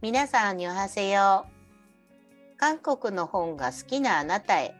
[0.00, 1.46] 皆さんにおはせよ。
[2.54, 4.76] う韓国の本が好きなあなたへ。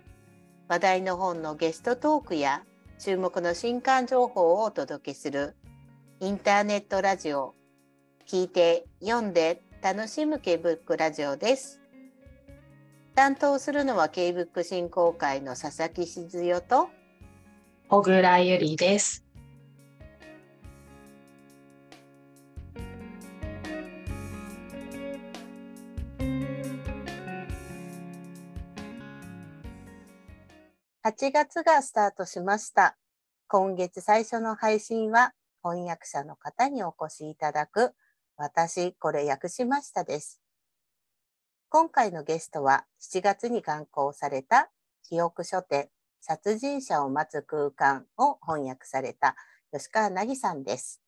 [0.69, 2.63] 話題の本のゲストトークや
[3.01, 5.57] 注目の新刊情報をお届けする
[6.21, 7.57] インターネットラジオ。
[8.29, 11.81] 聞いて読んで楽しむ K ブックラジオです。
[13.17, 16.91] 担当するのは K ブック振興会の佐々木静代と
[17.89, 19.28] 小倉ゆりです。
[31.09, 32.99] 8月がスタートしました。
[33.47, 37.95] 今月最初の配信は翻訳者の方にお越しいただく
[38.37, 40.39] 私これ訳しましたです。
[41.71, 44.69] 今回のゲストは7月に刊行された
[45.03, 45.89] 記憶書店
[46.21, 49.35] 殺人者を待つ空間を翻訳された
[49.73, 51.01] 吉川凪さんです。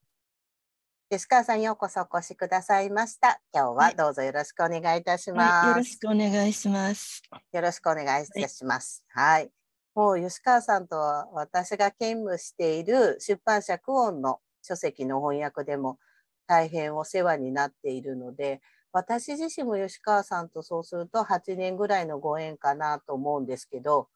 [1.11, 3.39] 吉川さんようこそお越しくださいました。
[3.53, 5.67] 今日はどうぞよろしくお願いいたします。
[5.67, 7.23] はい、よろしくお願いします。
[7.53, 9.05] よろしくお願いいたします。
[9.11, 9.51] はい。
[9.95, 15.99] もう吉川さんとは私が兼務している出版社クオンの書籍の翻訳でも
[16.47, 18.61] 大変お世話になっているので、
[18.93, 24.09] 私自身も吉川さんとそうすると8年ぐらいのご縁かなと思うんですけど、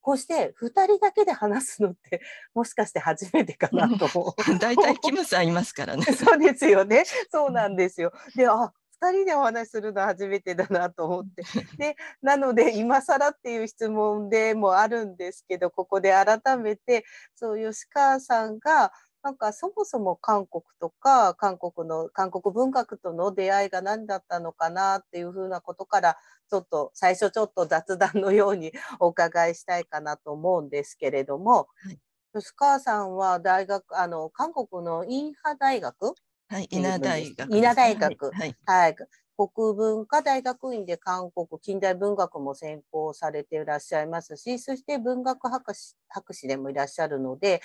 [0.00, 2.20] こうして2人だけで話すのって
[2.54, 4.34] もしかして初めてかなと思う。
[4.58, 6.04] 大体キムさんいますからね。
[6.04, 7.04] そうですよね。
[7.30, 8.12] そうなんですよ。
[8.36, 11.42] で、あ、2人でお話しするの初めてだなと思って。
[11.76, 26.16] で、なので今更っていう質問でもあるんですけど、ここで改めて、そう、吉川さんが、なんかそもそも韓国とか韓国の韓国文学との出会いが何だったのかなっていうふうなことから
[26.48, 31.98] ちょっと最初ちょっと雑談のように お伺いしたいかなと思うんですけれども、はい
[32.38, 36.14] 吉川さんは大学あの韓国のインハ大学
[36.48, 38.30] はい、稲大学、稲大学。
[38.30, 38.96] はい、はい、
[39.36, 47.60] 国文化大学院で韓国近代文学も専攻されていらっしゃいますし、そして文学博士博士でもいらっしゃるので、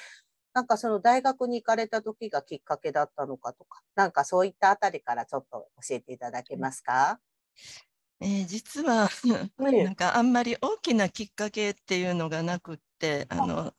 [0.53, 7.19] なんかその大学に行かれた時がきっかけだったのかとか、なんかそういったあたりからちょっと教えていただけますか？
[8.19, 9.09] えー実は
[9.59, 13.73] ねなんかあんまり大きなきっかけっていうのがなくって、あの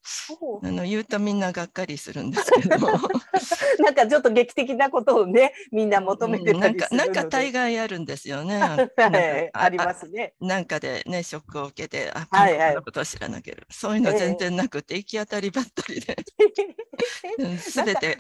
[0.63, 2.89] あの言うとみんながっかりするんですけども、
[3.79, 7.07] なんかちょっと劇的なことをね、みんな求めてうんなんかたりす。
[7.07, 8.59] なんか大概あるんですよね。
[8.61, 10.35] はい、ありますね。
[10.41, 16.17] なんかでね、ショックを受けて、あ、はいはい韓国のことを知らなければ、そういうの全然なくて、行き当たりばったりで、
[17.59, 18.19] すべて、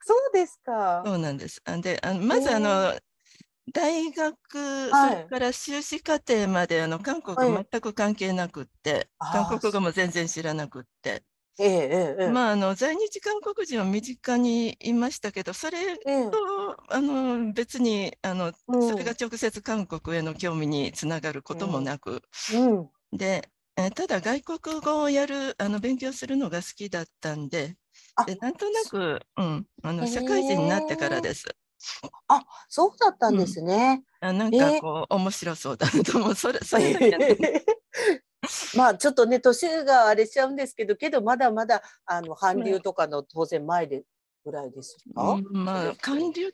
[0.00, 1.02] そうですか。
[1.04, 1.60] そうなんです。
[1.64, 2.94] あで、あのまずあの、
[3.72, 4.96] 大学、はい。
[4.96, 7.68] それから修士課程まであの韓国はい。
[7.70, 9.28] 全く関係なくって、あー。
[9.30, 11.24] 韓国語も全然知らなくって、
[11.58, 12.32] ええええええ。
[12.32, 16.30] まああの在日韓国人は身近にいましたけど、それええ。
[16.30, 18.80] とあの別にあのうん。
[18.80, 22.90] それが直接韓国への興味につながることもなく、うん。
[23.12, 27.76] で、えーただ外国語をやるあの勉強するのが好きだったんで、
[28.16, 31.46] あでなんとなく、うん、あの社会人になってからです。
[32.28, 34.04] あ、そうだったんですね。
[34.20, 34.74] あなんえー。
[34.74, 36.34] かこう、面白そうだなと思う。
[36.34, 37.64] それ、 それだけね
[38.76, 44.04] まあちょっとね年があれしちゃうんですけどけどまだまだあの韓流とかの当然前で
[44.44, 46.52] ぐらいですか、うんまあ、韓流、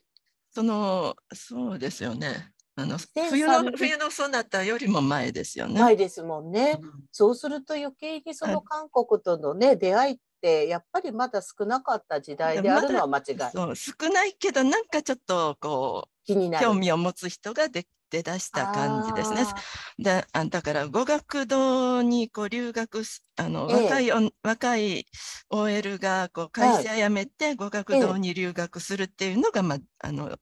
[0.51, 2.53] その、そうですよね。
[2.77, 5.81] あの、2003冬の、冬のそなたよりも前ですよね。
[5.81, 6.93] 前ですもんね、うん。
[7.12, 8.55] そうすると余計にそはい。
[8.55, 13.37] の韓国とのね出会いってやっぱりまだ少なかった時代であるのは間違い。
[13.53, 16.66] そう、少ないけど、なんかちょっと、こう、気になる。
[16.66, 19.43] 興味を持つ人がで出だした感じですね。
[19.43, 23.77] あであだから語学堂にこう留学すあの、ええ。
[23.84, 25.06] 若いお若い
[25.50, 30.38] OL がこう会社辞めて語学堂に留学するっていうのが、まあ、あの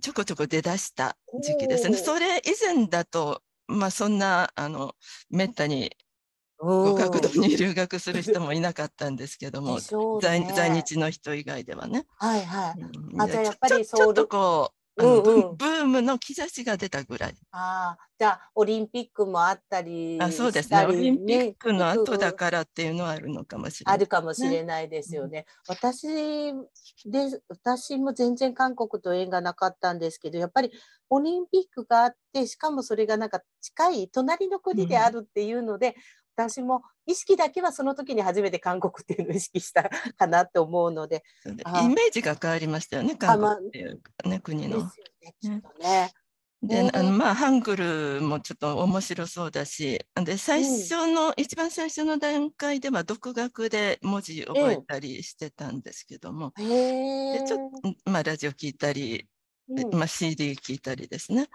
[0.00, 1.98] ちょこちょこ出だした時期ですね。
[1.98, 4.94] それ以前だと、まあ、そんなあの
[5.28, 12.06] めったにー語学堂うんに留学する人もいなかったんですけど も、でしょう在ね在日の人以外ではね。
[12.16, 17.34] はいはいうんであじゃあやっぱりちょっとこううんうんブームの兆しが出たぐらい。
[17.52, 20.84] ああじゃあオリンピックもあったりあそうですね。
[20.84, 23.94] オリンピックの後だねからっていうのはあるのかもしれない。
[23.94, 25.46] あるかもしれないですよね。
[25.68, 26.06] 私
[27.06, 30.70] で私も全然韓国と縁がなかったんですけどやっぱり
[31.08, 35.96] オリンピックがあってしかもそれがなんか近い隣の国であるっていうので、
[36.36, 41.22] 私も意識だけはその時に初めて韓国っていうのを意識したかなと思うので。
[41.46, 41.50] イ
[41.88, 44.84] メージが変わりましたよね、韓国っていう、ね、国ですよの。
[44.84, 44.90] ね
[45.40, 46.12] きっとね。
[46.62, 46.90] で、ね。
[46.92, 59.26] あのまあ、ハングルもちょっと面白そうだし、で、最初の、一番最初の段階では独学で文字覚えたりしてたんですけども、でちょっと、まあ、ラジオ聞いたり、
[59.68, 59.94] うん。
[59.94, 61.48] まあ、CD 聞いたりですね。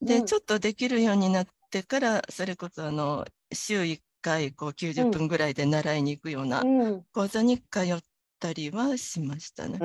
[0.00, 0.26] で、うん。
[0.26, 8.00] ちょっとできるようになってからそれこそあの週1回こう90分ぐらいで習いに行くようなうん講座に通っ
[8.38, 9.78] たりはしましたね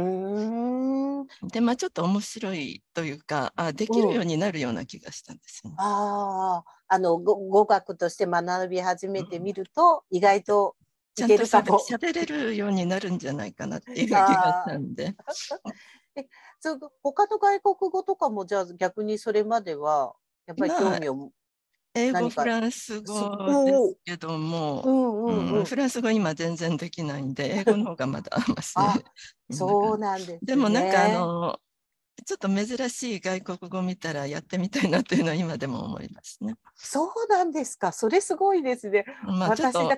[1.52, 5.76] でまあちょっと面白いというかあできるようになるような気がしたんですよね。
[5.80, 10.76] ああ、あのご語学として学び始めてみると、意外と
[11.18, 11.36] いちゃんと。
[11.36, 15.16] 喋れるようになるんじゃないかなっていう気がしたんで。
[16.60, 20.16] そう他の外国語とかもじゃあ逆にそれまでは
[20.46, 21.32] やっぱり興味を。
[21.95, 28.94] 英語、フランス語ですけども、フランス語今全然できないんで、 英語の方がまだマシあ
[29.47, 30.39] みんなそうなんです、ね。
[30.44, 31.59] でもなんかあの、
[32.25, 36.56] ちょっと珍しい外国語見たらやってみたいなっていうのは今でも思いますね。
[36.75, 37.94] そうなんですか。
[37.94, 39.06] それすごいですね。
[39.24, 39.89] まあちょっと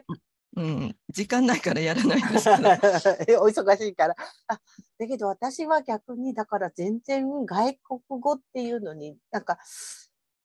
[0.55, 2.49] うん、時間ないからやらないです。
[3.39, 4.15] お忙しいから。
[4.47, 4.59] あ
[4.97, 9.59] だけど私は逆にだから全然外国語っていうのになんか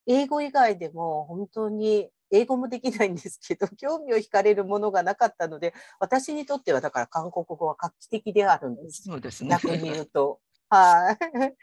[0.07, 9.03] 英語以外でも本当に英語もできないんですけど 興味を惹かれるものがなかったので私にとってはだから韓国語は画期的であるんです。
[9.03, 9.51] そうですね。
[9.51, 10.41] 逆に言うと。
[10.69, 11.19] はい。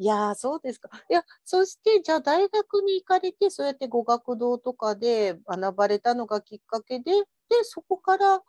[0.00, 0.88] いやーそうですか。
[1.10, 8.42] いや、そして、じゃあ大学に行かれて、そうやって語学堂とかで学ばれたのがきっかけで、で、そこから、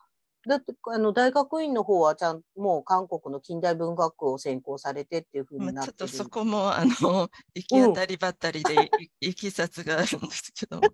[0.47, 5.91] だって、あの、大学院の方はちゃん、もう韓国の近代文学を専攻されてっていうふうまあ、になってる。
[5.91, 10.93] ちょっとそこもあの 行き当たりばったりでい いきさつがあるんですけど。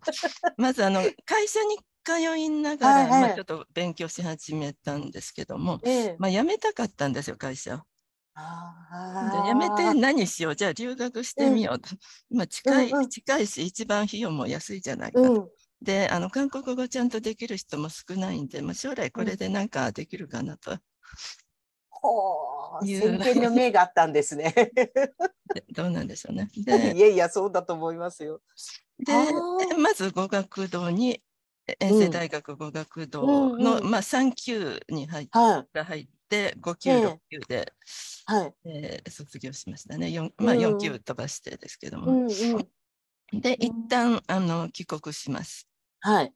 [0.58, 3.20] まずあの会社に通いながら、はいはい。
[3.20, 6.20] まあ、ちょっと勉強し始めたんですけども、ええ。
[6.20, 7.86] まあ、辞めたかったんですよ会社
[9.20, 10.56] 辞めて何しよう？
[10.56, 11.90] じゃあ留学してみようと、
[12.30, 13.10] 今近い、うんうん。
[13.10, 15.42] 近いし一番費用も安いじゃないかと。
[15.82, 15.86] うん。
[15.86, 20.78] であの韓国語ちゃんとできる人も少ないんで、まあ、将来これでなんかできるかなと。
[21.90, 24.54] ほう先見の明があったんですね。
[25.54, 26.50] でどうなんでしょうね。
[26.54, 28.42] いでやいや、そうだと思いますよ。
[29.00, 29.14] で
[29.78, 31.22] まず語学堂に
[31.80, 35.80] 遠征大学語学堂うんの、うんうんまあ、3級に入っはい。
[35.84, 37.74] 入って5級、ええ6級で、
[38.26, 38.54] はい。
[38.66, 42.12] えー卒業しましたね 4,、まあ、うん4級飛ばしてですけどうも。
[42.12, 42.60] んう
[43.38, 43.42] ん。
[43.42, 45.67] で一旦あの帰国します。
[46.02, 46.34] はい。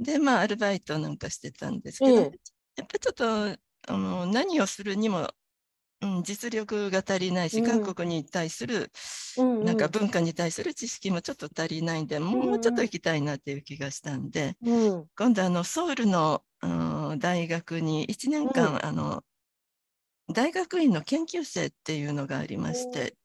[0.00, 2.32] でまあアルバイトなんかしてたんですけど、ええ
[2.76, 3.58] やっぱりちょっと
[3.88, 5.28] あの何をするにも、
[6.02, 8.92] うん、実力が足りないし、うん韓国に対する
[9.38, 15.06] うんうんなんか文化に対する知識もちょっと足りないんで、もうちょっと行きたいなっていう気がしたんで、うん。
[15.16, 16.66] 今度あのソウルのう
[17.16, 19.24] ん大学に1年間、うんあの
[20.32, 23.16] 大学院の研究生っていうのがありまして、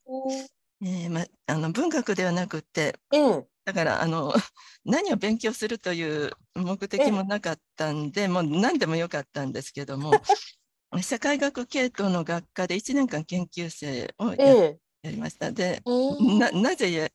[0.81, 3.47] えーま、あの文学ではなくてええ。
[3.65, 4.33] だからあの
[4.86, 10.12] 何を勉強するという目的もなかったんでもう何でもよかったんですけども
[11.01, 14.80] 社会学系統の学科で1年間研究生をや,、ええ。
[15.04, 15.51] やりました。
[15.51, 17.10] でええななぜや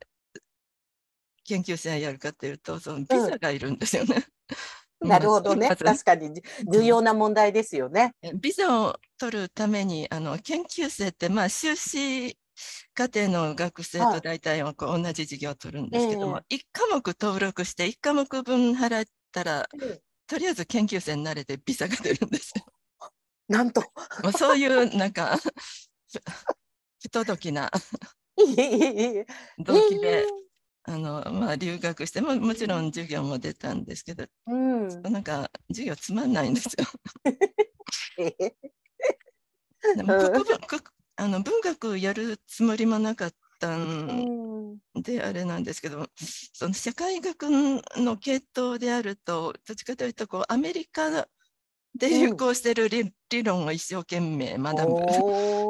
[1.45, 4.27] 研究生やるかというとそのビザがいるんですよね。
[5.01, 5.69] なるほどね。
[5.69, 8.15] 確かにじ重要な問題ですよね。
[8.21, 12.37] えビザを取るためにあの研究生ってまあ修士
[12.94, 19.69] 課程の学生はいと大体同じ授業を取るんですけども、え1科目登録して1科目分払ったら
[20.28, 22.65] とりあえず研究生になれてビザが出るんですよ。
[23.48, 23.82] なんと。
[24.36, 25.50] そういうなんかふ
[27.00, 27.70] 不届きな
[29.58, 30.27] 動機で、
[30.82, 35.03] あのまあ、留学してももちろん授業も出たんですけどうん。
[35.03, 36.86] なんか授業つまんないんですよ。
[40.67, 40.82] 国
[41.19, 44.25] あの文学やるつもりもなかったうん
[44.75, 44.79] ん。
[45.03, 46.08] であれなんですけど
[46.55, 47.44] その社会学
[47.96, 51.29] の系統であるとどっちかというとこうアメリカ
[51.96, 54.96] で流行してる理,、理論を一生懸命学ぶ。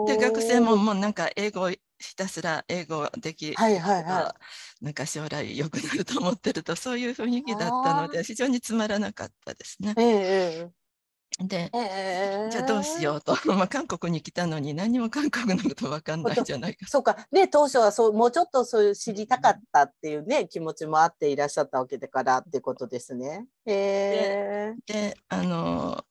[0.04, 1.80] で学生ももうなんか英語をひ
[2.16, 4.34] たすら英語できはいはいはば
[4.82, 10.00] なんか将来良くなると思ってるとそういう雰囲気だったので非常につまらなかったですねい。。
[10.02, 10.72] え
[11.40, 16.86] でえええじゃあどうしようと、 まあ、韓国に来たのに何も韓国のこと分かんないじゃないか。
[16.88, 17.28] そうか。
[17.30, 23.46] ね、当初はそう、もうちょっとそういう知りたかったっていうね、気持ちもあっていらっしゃったわけだからってことですね。
[23.66, 26.04] へえであの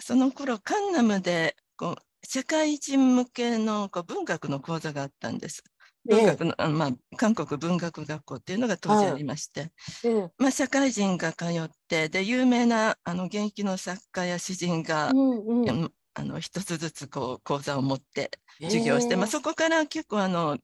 [0.00, 5.62] その頃カンナムでこう社会人向けのこう文学の講座があったんです。
[6.10, 10.34] ええ文学の、あのまあ、韓国文学学校っていうのが当時ありまして、ええ。
[10.38, 15.68] まあ、社会人が通ってで有名なあの現役の作家や詩人が、うんうん。
[15.68, 18.30] うんあの一つずつこう講座を持って
[18.62, 20.58] 授業して、まあ、そこから結構あの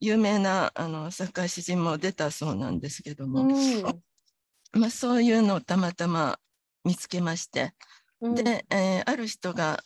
[0.00, 4.02] 有名なあの作家詩人も出たそうなんですけども、うん。
[4.72, 6.38] まあ、そういうのをたまたま
[6.84, 7.72] 見つけまして、
[8.20, 8.34] うん。
[8.34, 9.80] で、えーある人が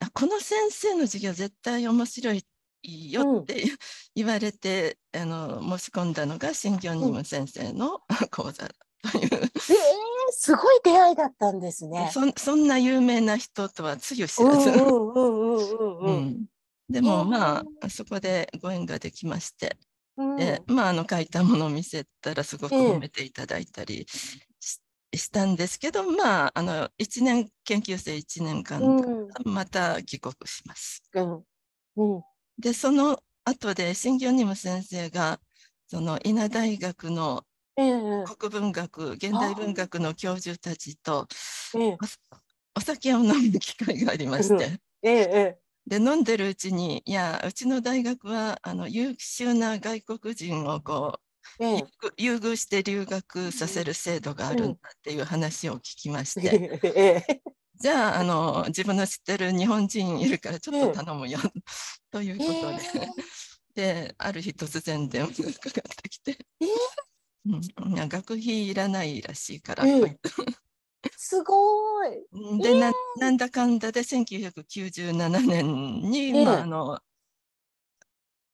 [0.00, 2.44] あこの先生の授業絶対面白い
[2.82, 3.64] いいよって
[4.14, 9.50] 言われて、あの申し込んだのが新業任務先生の 講座という、えー、
[10.30, 12.10] すごい出会いだったんですね。
[12.12, 14.70] そそんな有名な人とはつゆ知らず。
[16.88, 19.76] でもまあそこでご縁ができまして、
[20.36, 24.06] でまああの書いたものを見せたらすごく褒めていただいたり
[25.14, 28.80] したんですけど、まああの1年研究生1年間、
[29.44, 31.02] また帰国します。
[32.58, 35.40] でその後で新業任務先生が
[35.86, 37.44] その稲大学の
[38.24, 41.26] 国文学、現代文学の教授たちと
[42.74, 44.80] お酒を飲む機会がありまして、
[45.86, 51.20] で飲んでるうちにいやうちの大学はあの優秀な外国人をこう、
[52.16, 56.62] 優遇して留学させる制度があるんだっていう話を聞きまして、
[57.82, 61.40] じゃああの自分の知ってる日本人いるからちょっと頼むよ、
[62.12, 63.10] ということで、
[63.74, 66.38] である日突然電話がかかってきて。
[67.44, 69.84] うん、学費いらないらしいから。
[71.16, 72.10] すごい。
[72.62, 77.00] で、えー、ななんだかんだで1997年に、えー、まあ、あの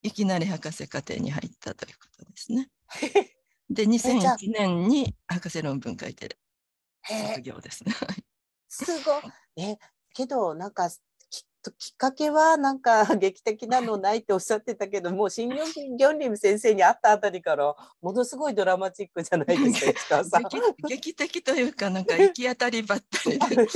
[0.01, 2.71] いきなり博士課程に入ったということですね。
[3.69, 6.39] で、2001年に博士論文書いて
[7.07, 7.93] 卒業ですね。
[8.69, 9.23] すごい。
[9.57, 9.77] え、
[10.13, 10.89] けどなんか
[11.61, 20.23] ときっかけはなんか 劇的なのないっておっしゃってたけどもう新ギョンリム先生に会ったあたりからものすごいドラマチックじゃないですか
[20.87, 23.67] 劇的というかなんか行き当たりばったりで。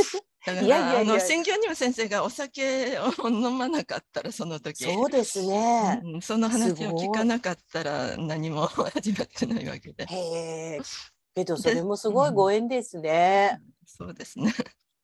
[0.45, 10.05] だからあの新業にも先生がお酒を飲まなかったらその時そうですね、うん、その話を聞かなかったら何も始まってないわけで。
[10.05, 10.81] へ
[11.33, 13.61] けどそれもすごいご縁ですね。
[13.61, 14.53] うん、そうですね。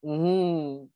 [0.04, 0.90] うん。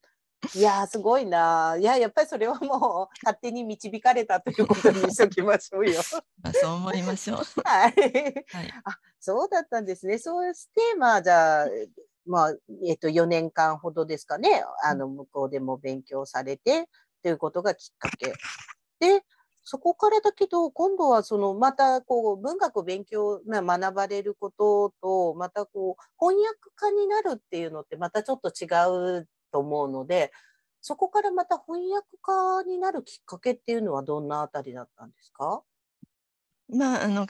[0.55, 1.77] いやすごいな。
[1.79, 6.01] いややっぱりそれはもう勝手に導かれたということにしておきましょうよ。
[6.43, 7.38] あそう思いましょう。
[7.63, 7.91] はい。
[8.51, 10.17] はい、あそうだったんですね。
[10.17, 11.67] そうしてまあじゃあ
[12.25, 12.53] まあ
[12.86, 14.63] えっと4年間ほどですかね。
[14.83, 16.89] あの向こうでも勉強されて
[17.22, 18.33] ということがきっかけ
[19.00, 19.24] で。
[19.63, 28.67] そこからだけど今度はそのまたこう文学を勉強、まあ、学ばれることとまたこう翻訳家になるっていうのってまたちょっと違
[29.22, 30.32] うと思うので
[30.82, 35.63] そこからまた翻訳家になるきっかけっていうのはどんなあたりだったんですか？
[36.70, 37.25] まああの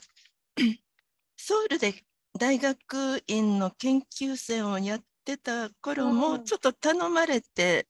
[1.38, 1.94] ソウルで
[2.40, 7.88] 大学院の研究生をやってた頃もちょっと頼まれて、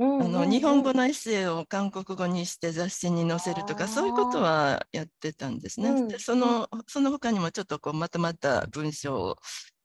[0.00, 6.06] あの日本語のエッセイを韓国語にして雑誌に載せるとかそういうことはやってたんですね。
[6.06, 9.36] でそのその他にもちょっとこうまとまった文章を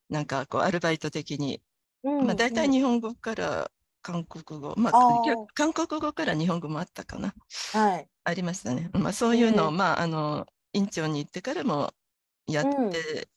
[0.10, 1.62] なんかこうアルバイト的に
[2.06, 3.72] まあ、大体日本語から
[4.04, 5.22] 韓国語、まあ、
[5.56, 7.34] 韓国語から日本語もあったかな。
[7.74, 8.08] はい。
[8.24, 8.92] ありましたね。
[8.94, 11.92] まあ、そういうのを、まあ、あの、院長に行ってからも
[12.48, 13.28] やって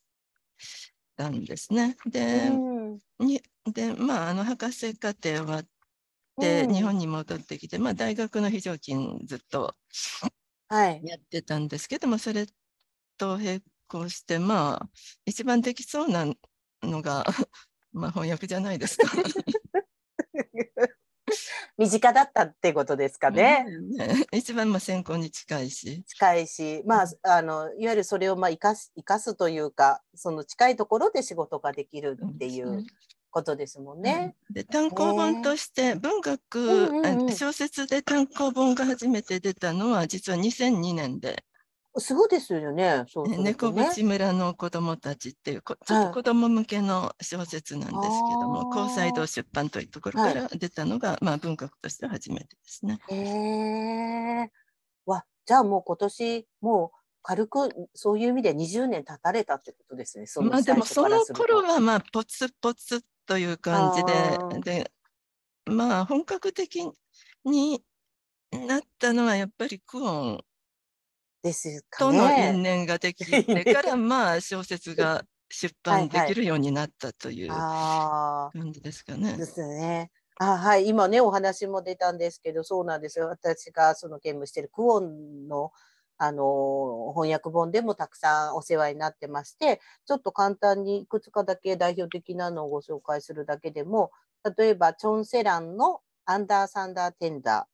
[1.17, 1.97] たんですね。
[2.05, 2.51] うん、で、
[3.19, 5.65] にで、まあ、あの、博士課程終わっ
[6.39, 9.75] て、日本に戻ってきて、まあ、大学の非常勤ずっと
[10.69, 12.45] やってたんですけども、はい、それ
[13.17, 14.89] と並行して、まあ、
[15.25, 16.25] 一番できそうな
[16.83, 17.25] のが
[17.91, 19.07] まあ翻訳じゃないですか。
[21.77, 23.63] 身近だったってことですかね。
[23.63, 26.03] ね一番まあ専攻に近いし。
[26.03, 32.85] 近いし、まあ、あのいわゆるそれをまあ生かす生かすというか、その近いところで仕事ができるっていう
[33.31, 34.35] ことですもんね。
[34.49, 41.43] うん、で単行本として文学、うんうんうん、小説で単行本が初めて出たのは実は2002年で。
[41.97, 43.03] すごいですよね。
[43.07, 52.99] そうね猫淵村の子供たちっていうちょっと子供向けの小説なんですけども、はい、高裁堂出版というところから出たのが、はい、まあ文学としては初めてですね。
[53.09, 54.47] へえー。
[55.05, 60.27] わ、じゃあもう今年もう軽くそういう意味で20年経たれたってことですね。
[60.27, 64.91] そまあでもその頃はまあポツポツという感じで、で
[65.65, 66.83] まあ本格的
[67.45, 67.83] に
[68.51, 70.43] なったのはやっぱりクオン
[71.43, 72.17] ですかね。
[72.17, 79.37] との因縁ができてから、 まあ小説が出版できるようになったという感じですかね。
[79.37, 80.09] ですね。
[80.39, 85.71] あはい、今ねお話も出たんですけどそうなんですよ私がその兼務しているクオンの
[86.19, 94.11] あの翻訳本でもたくさんお世話になってましてちょっと簡単にいくつかだけ代表的なのをご紹介するだけでも
[94.57, 97.65] 例えばチョン・セランの「アンダー・サンダー・テンダー」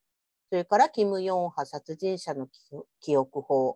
[0.50, 2.48] それからキム・ヨンハ殺人者の
[3.02, 3.76] 記憶法、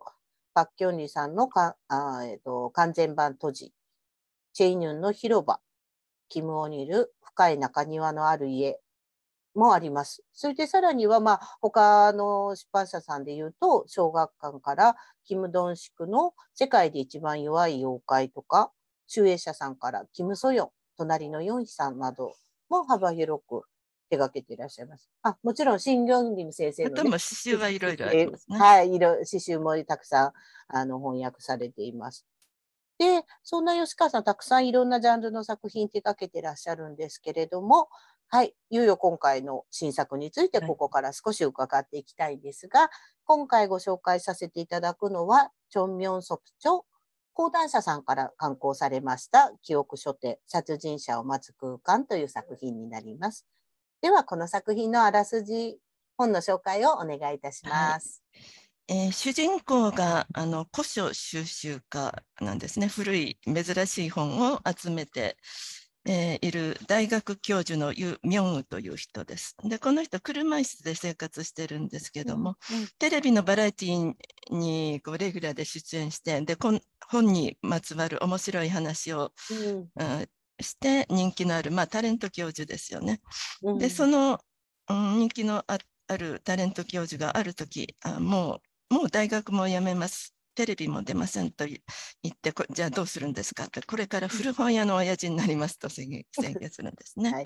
[0.54, 3.74] パク・キョンリさんのかあ、えーと、完全版閉じ、
[4.54, 5.60] チェイニュンの広場、
[6.30, 8.80] キム・オニル、深い中庭のある家、
[9.56, 10.24] もあります。
[10.34, 18.72] それでさらには、まあ、他の出版社さんで言うと、小学館からキム・ドンシクの世界で一番弱い妖怪とか、
[19.08, 22.34] 集英社さんからキム・ソヨン、隣のヨンヒさんなど
[22.70, 23.64] も幅広く
[24.10, 25.10] 手掛けていらっしゃいます。
[25.24, 28.58] あ、もちろん、新行リム先生の、ね、も刺繍はいろいろありますね。
[28.58, 30.34] はい、色、刺繍もたくさん、
[30.68, 32.26] あの、翻訳されています。
[32.98, 37.88] で、そんな吉川さん、たくさんいろんなジャンルの作品手掛けてらっしゃるんですけれども、
[38.32, 42.90] はい、いよいよ今回の新作についてここから少し伺っていきたいんですが、はい、
[43.26, 46.82] 今回ご紹介させていただくのは、チョンミョンソプチョ
[47.34, 53.48] 講談社さんから刊行されました記憶書店殺人者を待つ空間という作品になります。
[54.02, 55.78] ではこの作品のあらすじ
[56.18, 58.22] 本の紹介をお願いいたします。
[58.88, 65.38] はい、えー、主人公があの古書収集家なんですね古い珍しい本を集めて
[66.12, 69.56] えー、いる大学教授のユ・ミョンウという人です。
[69.64, 74.14] で、この人、車椅子で生活してるんですけども、うんうん、テレビのバラエティ
[74.50, 76.82] にこうレギュラーで出演して、で本
[77.28, 79.32] にまつわる面白い話を、
[79.96, 80.28] うん、
[80.60, 83.22] して人気のある、まあ、タレント教授ですよね。
[83.62, 84.40] うん、で、その、
[84.90, 85.78] うん、人気のあ
[86.18, 90.34] るタレント教授がある時あもう、もう大学も辞めます。
[90.60, 91.78] テレビも出ませんと言
[92.28, 93.64] ってじゃあどうするんですか？
[93.64, 96.26] ってこれから古本屋の親父になりますと 宣言
[96.70, 97.32] するんですね。
[97.32, 97.46] はい、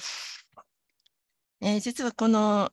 [1.61, 2.71] えー、実はこの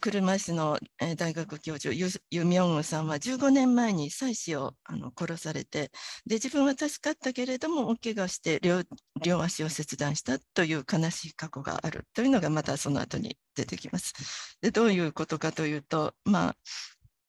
[0.00, 0.80] 車椅子の
[1.16, 5.92] 大学教授ユユミョンウさんは15年前に妻子をあの殺されて
[6.26, 8.82] で自分は助かったけれども大怪我して両
[9.22, 14.14] 両足を切断したという悲しい過去があるというのがまたその後に出てきます。
[14.60, 16.56] でどういうことかというと、まあ、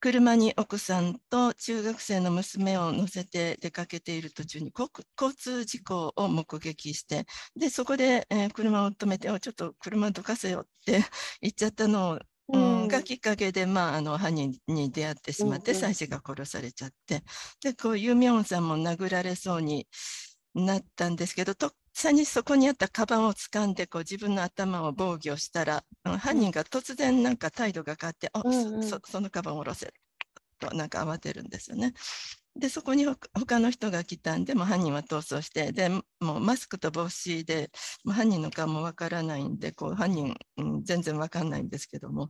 [0.01, 4.89] 車に奥さんと中学生の娘を乗せて出かけている途中に交
[5.35, 11.05] 通事故を目撃してでそこで、えー、車を止めてちょっと車どかせよって
[11.39, 12.19] 言っちゃったのを、
[12.51, 17.23] うん、がきっかけで、まあ、あの犯人に出会ってしまって妻子が殺されちゃって。
[17.61, 19.87] でこうユミョンさんも殴られそうに
[20.55, 29.93] なったんですけどとさにそこにあったカバンを掴んでこう自分の頭を防御したら、うん、犯人が突然なんか態度が変わって「あ、うんうん、そそのカバンを下ろせ」
[30.59, 31.93] となんか慌てるんですよね。
[32.55, 37.71] でそこに他の人が来たんでも犯人は逃走してでもうマスクと帽子で
[38.05, 42.29] 犯人の顔もわからないんでこう犯人、うん、全然わかんないんですけども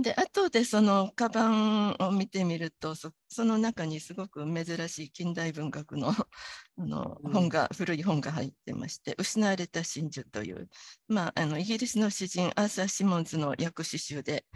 [0.00, 3.12] で後でそのカバンを見てみるとそ
[3.44, 6.10] の中にすごく珍しい近代文学の
[6.78, 10.68] あの本が、うん、古い本が入ってまして「失われた真珠」という、
[11.08, 14.46] まあ、あのイギリスの詩人アーサー・シモンズの訳詩集で、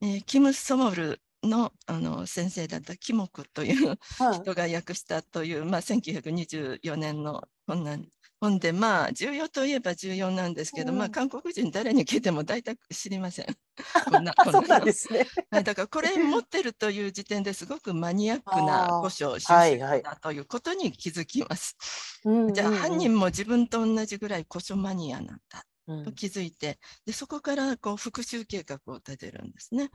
[0.00, 3.96] えー、キム・ソモルのあの先生だったキモクという
[4.42, 8.08] 人が訳したという、はい、まあ、1924年の本なん
[8.40, 13.46] ほんでまあ重要といえば重要なんですけど、うん、まあ韓国人誰に聞いても大体知りません。
[14.10, 15.26] こんなそうなんですね。
[15.50, 21.76] だからこれ持ってるという時点ですごくマニアックな古書収集だということに気づきます。
[22.24, 25.73] はいはい、じゃあ犯人も自分と同じぐらい古書マニアなんだと
[26.14, 29.90] 気づいて、でそこからこう復讐計画を立てるんですね。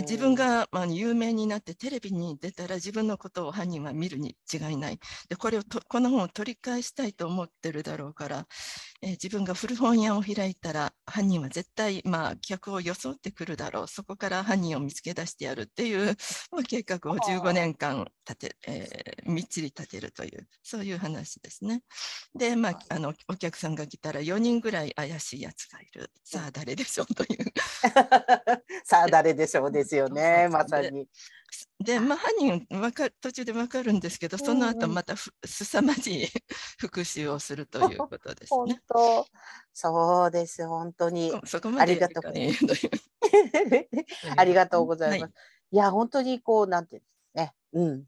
[0.00, 4.98] 自分が、まあ、有名になってテレビに出たら自分のことを犯人は見るに違いない。
[5.28, 8.46] でこれをとこの本を取り返したいと思ってるだろうから、
[9.02, 13.88] えー、自分が古本屋を開いたら犯人は絶対、まあ、客を装ってくるだろう。
[13.88, 16.16] そこから犯人を見つけ出してやるっていう、
[16.50, 21.82] まあ、計画を15年間立て、えー、みっちり立てるというそういう話ですね。
[22.34, 26.10] で、まあ、あのお客さんが来たら4人ぐらい怪怪しいやつがいる。
[26.24, 27.14] さあ誰でしょう？
[27.14, 27.52] という。
[28.84, 29.72] さあ誰でしょう？
[29.72, 31.08] ですよね、まさに。
[31.80, 35.32] で、まあ、犯人わか途中で分かるんですけど、その後またす
[35.64, 36.28] さまじい
[36.78, 38.56] 復讐をするということですね。
[38.58, 39.26] 本当
[39.72, 41.32] そうです、本当に。
[41.44, 42.22] そこまでありがとう
[44.36, 45.28] ありがとうございます。
[45.28, 45.32] はい、
[45.72, 47.54] いや、本当にこう、なんていうんですね。
[47.72, 48.04] うん。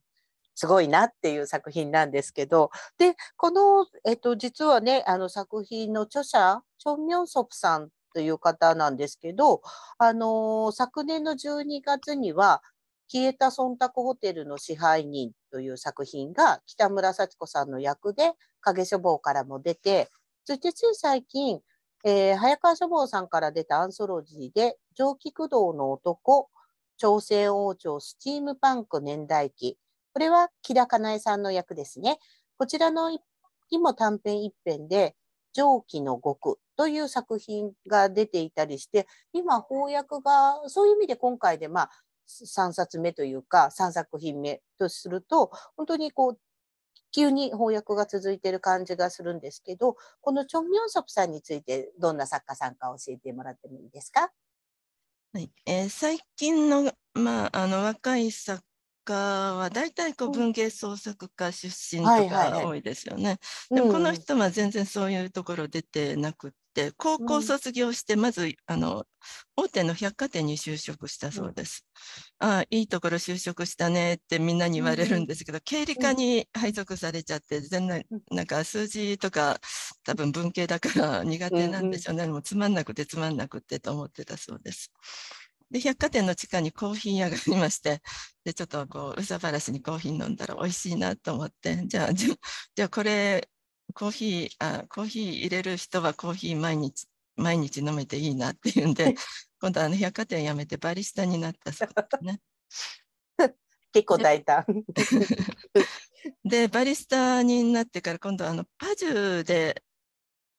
[0.60, 9.62] すごいなっていう作品なんですけど、で、この、えっと、実はね、あの作品の著者、チョン・ミョンソプさんという方なんですけど、
[9.96, 12.62] あの、昨年の12月には、
[13.10, 20.10] 消えた忖度ホテルの支配人という作品が北村幸子さんの役で影書房からも出て、
[20.44, 21.60] そしてつい最近、
[22.04, 26.50] えー、早川書房さんから出たアンソロジーで、蒸気駆動の男、
[26.98, 29.78] 朝鮮王朝スチームパンク年代記、
[30.12, 32.18] これは木田かなえさんの役ですね。
[32.58, 33.20] こちらのに
[33.78, 35.16] も短編一編で、
[35.52, 41.90] 蒸気の極という作品が出ていたりして、今翻訳が、そういう意味で今回でまあ
[42.28, 46.38] 3冊目というか3作品目とすると、本当にこう、
[47.12, 54.30] 急に翻訳が続いている感じがするんですけど、このチョン・ミョンソプさんについてどんな作家さんか教えてもらってもいいですか？
[55.32, 58.62] はいえー、最近の,、まあ、あの若い作
[59.10, 63.38] 家は大体こう文芸創作家出身とか多いですよね。
[63.70, 69.04] でもこの人は全然そういうところ出てなくって高校卒業してまず、あの
[69.56, 71.84] 大手の百貨店に就職したそうです。
[72.40, 79.58] うん、ああいいところ就職したねってみんなに言われるんですけど、うん、経理課に配属されちゃって全然なんか数字とか
[80.04, 84.92] 多分文系だから苦手なんでしょうね、うん、もうつまんなくてつまんなくてと思ってたそうです。
[85.70, 88.00] で百貨店の地下にコーヒー屋がありまして
[88.44, 93.48] でちょっとこううさばらしにコーヒー飲んだら美味しいなと思ってじゃあじゃあこれ
[93.94, 97.06] コーヒーあコーヒー入れる人はコーヒー毎日
[97.36, 99.14] 毎日飲めていいなっていうんで
[99.60, 102.40] 今度あの百貨店辞めてバリスタになったそうですね。
[103.92, 104.64] 結構大胆。
[106.44, 109.82] でバリスタになってから今度あのパジュで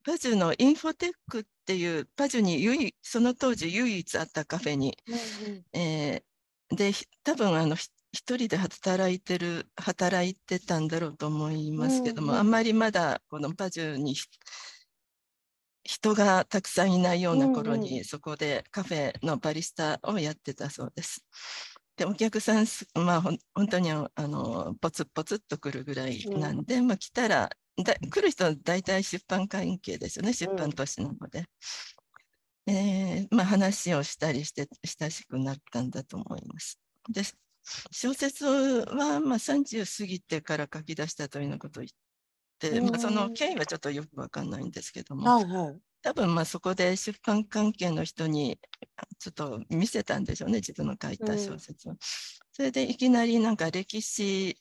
[0.04, 6.92] パジュのインフォテックっていうパジュに唯その当時唯一あったカフェに、うんうん、えー、で
[7.24, 14.16] 多分あの一人で働いてる働いてたんだろうと思いますけども、うんうん、あんまりまだこのパジュに
[15.84, 21.26] 人がたくさんいないような頃に、うんうん、そこでカフェのバリスタをやってたそうです。
[22.02, 23.38] でお客さんまあ本
[23.70, 31.46] 当にあのポツポツっと来るぐらいなんで、うん、まあ、来たらだ来る人は大体出版関係ですよね出版都市なので、
[32.66, 36.80] うん、えー、まあ、話をしたりして親しくなったんだと思います。
[37.08, 37.22] で
[37.92, 48.60] 小説はまあ30過ぎてから書き出したというようなことを言って、まあ、その経緯はちょっとよくわかんないんですけども、はいはい、多分まあそこで出版関係の人に
[49.20, 51.92] ちょっと見せたんでしょうね自分の書いた小説を。
[51.92, 51.98] うん、
[52.52, 54.58] それでいきなりなんか歴史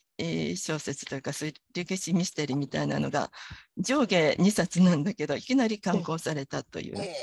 [0.57, 1.33] 小説というか
[1.75, 3.31] 歴史ミステリーみたいなのが
[3.79, 7.15] 上下2冊なんだけどいきなり刊行されたという、え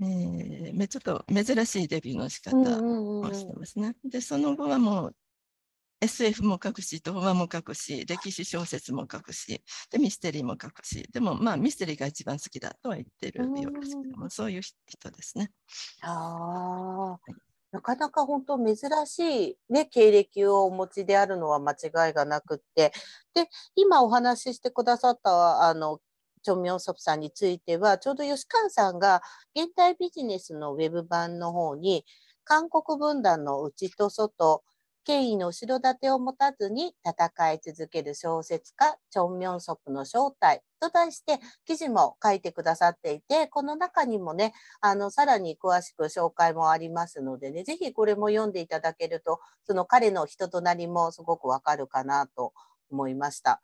[0.00, 3.94] ー、えー、ちょっと珍しいデビューの仕方をしてますね。
[4.04, 5.16] でその後はもう
[6.06, 15.50] SF も書くし、童話も書くし、歴史小説も書くし、でミステリーも書くし、でもまあミステリーが一番好きだとは言ってるようですけども、そういう人ですね。
[16.02, 17.32] ああ、
[17.72, 22.92] なかなか本当珍しい、ね、経歴をお持ちであるのは間違いがなくって、
[23.34, 26.00] で、今お話ししてくださったあの
[26.42, 29.20] チョン・ミョンソプさんについては、ちょうど吉川さんが
[29.54, 32.04] 現代ビジネスのウェブ版の方に、
[32.44, 34.62] 韓国分断の内と外、
[35.06, 52.52] 権威の後ろ盾を持たずに戦い続ける小説家、チョン・ミョンソプの正体と題して記事も書いてくださっていて、この中にもね、あの、さらに詳しく紹介もありますのでね、ぜひこれも読んでいただけると、その彼の人となりもすごくわかるかなと
[52.90, 53.60] 思いました。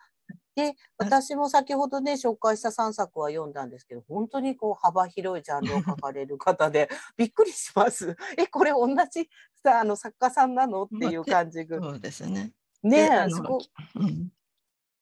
[0.55, 8.17] で、私も先ほどね、紹介した3作は読んだんですけど、本当にこう幅広いジャンルを書かれる方で、 びっくりします。
[8.37, 9.29] え、これ同じ
[9.62, 11.81] さあの作家さんなのっていう感じが。
[11.81, 12.53] そうですね。
[12.83, 13.59] ねえ、すご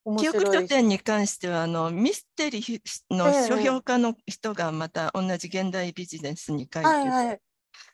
[0.04, 7.40] うん、記憶書店に関してはあのミステリーの書評家の人がまた同じ現代ビジネスに書いて、はいはい、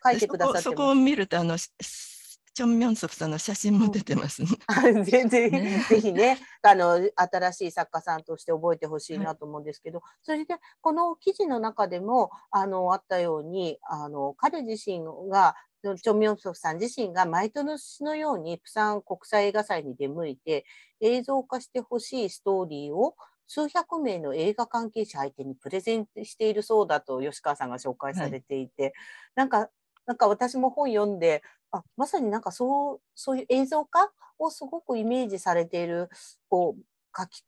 [0.05, 1.57] 書いてくださってそこを見るとあの
[2.57, 4.49] チョン・ミョンソプさんの写真も出てます、ね、
[5.05, 20.65] 全然、ね、ぜひねあの新しい作家さんとして覚えてほしいなと思うんですけど、はい、それでこの記事の中でもあのあったようにあの彼自身がチョン・ミョンソプさん自身が毎年のようにプサン国際映画祭に出向いて
[21.01, 23.17] 映像化してほしいストーリーを
[23.47, 28.93] 数百名の映画関係者相手にプレゼンしているそうだと吉川さんが紹介されていて、はい、
[29.35, 29.69] なんか
[30.07, 31.43] なんか私も本読んで
[31.77, 36.11] あまさになんかそうそういう映像化をすごくイメージされている
[36.49, 36.83] こう
[37.17, 37.43] 書き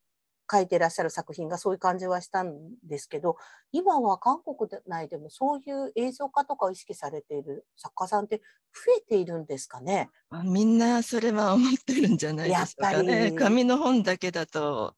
[0.50, 3.36] 書いてらっしゃる作品がそういう感じはしたんですけど
[3.70, 8.38] 今は韓国内でもそういう映像化とかを意識されている作家さんって
[8.72, 10.08] 増えているんですかね？
[10.44, 13.32] みんなそれは思ってるんじゃないですかね。
[13.32, 14.94] 紙の本だけだと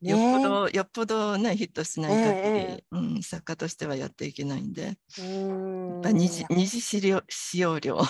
[0.00, 6.00] よっぽど、よっぽどね、ヒットしない限り、えー、うん、作家としてはやっていけないんで、うん。
[6.02, 7.96] やっ二次二次使用使用量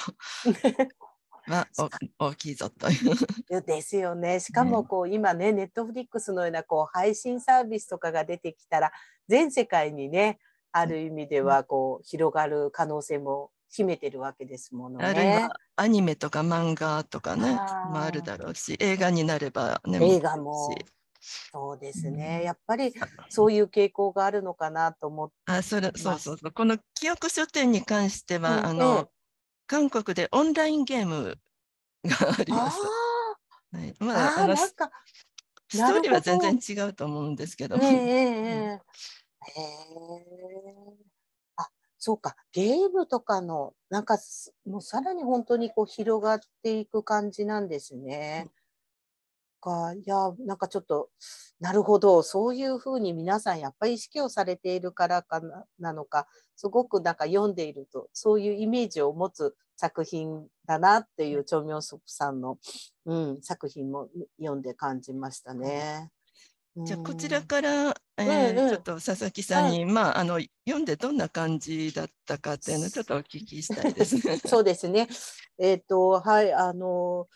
[1.47, 1.69] は
[2.19, 2.95] 大きいぞとい
[3.51, 3.63] う。
[3.63, 4.41] ですよね。
[4.41, 8.93] しかもこう、ね、今ね、ネットフリックスのようなこう配信サービスとかが出てきたら、
[9.29, 10.39] 全世界にね、
[10.73, 15.05] ある意味ではこう広がる可能性も秘めてるわけですものね。
[15.05, 20.75] あるいはアニメとか漫画とかね、もあるだろうし、映画になればね、映画も。
[21.27, 22.93] そうですね、やっぱり
[23.31, 26.53] そういう傾向があるのかなと思ってあそれそうそうそう。
[26.53, 29.09] この記憶書店に関しては、うん、あの、
[29.67, 31.39] 韓国でオンラインゲーム
[32.05, 32.79] があります。
[33.73, 34.91] はい、まあ、あなんか
[35.69, 37.77] ストーリーは全然違うと思うんですけど。
[37.77, 38.81] えー、えー、
[41.57, 42.37] あそうか。
[42.53, 44.19] ゲームとかのなんか
[44.67, 48.51] もうさらに本当にこう広がっていく感じなんですね。
[49.64, 51.09] かいやなんかちょっと
[51.59, 62.59] なるほどそういうふうに皆さんやっぱり意識をされているからかななのかすごくなんか読んでいるとそういうイメージを持つ作品だなっていうチョ・ミョンソプさんの、
[63.07, 66.11] うん、作品も読んで感じましたね。
[66.77, 74.38] じゃあこちらから、えーうんうん、ちょっと佐々木さんに、まあ、あの読んでどんな感じだったかっていうのをちょっとお聞きしたいですね。
[74.44, 75.09] そうですね。
[75.59, 77.29] えっ、ー、とはいあの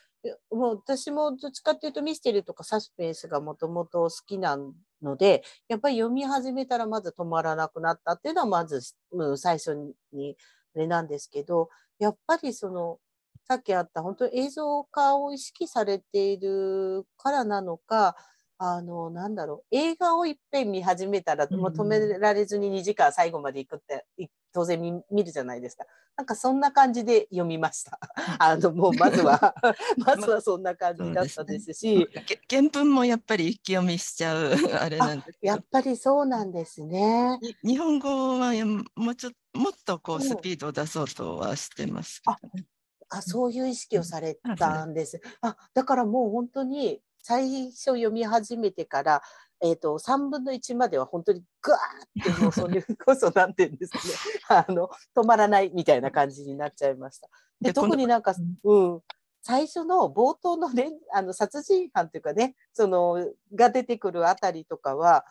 [0.51, 4.59] もう私もどっちかっていうとミステリーとかサスペンスがもともと好きな
[5.03, 8.81] のでやっぱり読み始めたらまず止まらなくなったっていうのはまず、
[9.13, 9.77] うん、最初
[10.13, 10.37] に
[10.75, 12.99] あれなんですけどやっぱりその
[13.47, 18.17] さっきあった本当に映像化を意識されているからなのか
[18.61, 24.05] あのなんだろう映画をいっぺん見始めたら、もう止められずに2時間最後まで行くって
[24.53, 25.85] 当然見見るじゃないですか。
[26.17, 28.01] なんかそんな感じで読みました。
[28.41, 29.55] あのもうまずは
[29.99, 32.07] まずはそんな感じだったですし、ね、
[32.51, 37.39] 原文もやっぱり一気読みしちゃう あれなんですやっぱりそうなんですね。
[37.63, 38.53] 日本語は
[38.97, 42.67] もうちょっともっとこうスピードを出そうとはしてますね、
[43.09, 45.21] あそういう意識をされたんです。
[45.41, 49.23] あだからもう本当に最初読み始めてから、
[49.63, 54.01] えーと、3分の1までは本当にグワーってもうそれこそなんていうんですね。
[54.49, 57.29] あの止まらないみたいな感じになっちゃいました。
[57.61, 59.03] で特になんか、うん、
[59.43, 65.27] 最初の冒頭の,、ね、あの殺人犯というかねそのが出てくるあたりとかは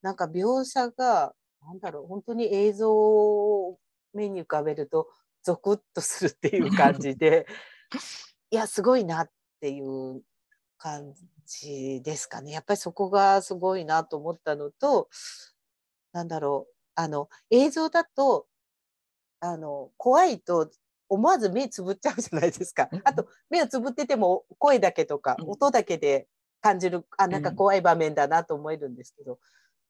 [0.00, 3.78] なんか描写がなんだろう本当に映像を
[4.14, 5.10] 目に浮かべると
[5.42, 7.46] ゾクッとするっていう感じで
[8.48, 9.30] いやすごいなっ
[9.60, 10.22] ていう
[10.78, 11.12] 感
[11.46, 12.52] じですかね。
[12.52, 15.08] やっぱりそこがすごいなと思ったのと、
[16.12, 18.46] なんだろう、あの、映像だと、
[19.40, 20.70] あの、怖いと
[21.08, 22.90] 思わず目つぶっちゃうじゃないですか。
[23.04, 26.28] あと、目をつぶってても声だけとか音だけで
[26.62, 29.38] 感じる、あ、なんか怖い場面だなと思えるんですけど、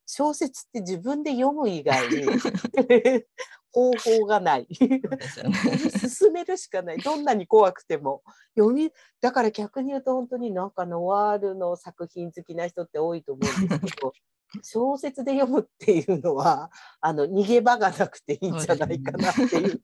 [0.06, 2.24] 小説って自分で読む以外に
[3.74, 4.68] 方法がない。
[4.70, 6.98] 進めるしかない。
[6.98, 8.22] どんなに怖くても。
[8.56, 14.12] 読み、だから逆に言うと本当になんかノワールの作品好きな人って多いと思うんですけど、
[14.62, 19.82] 小説で読むっていうのは、あの、逃げ場がなくていいんじゃないかなっていう、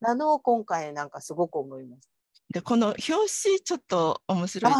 [0.00, 2.10] なのを今回なんかすごく思います。
[2.52, 4.72] でこの表紙ちょっと面白い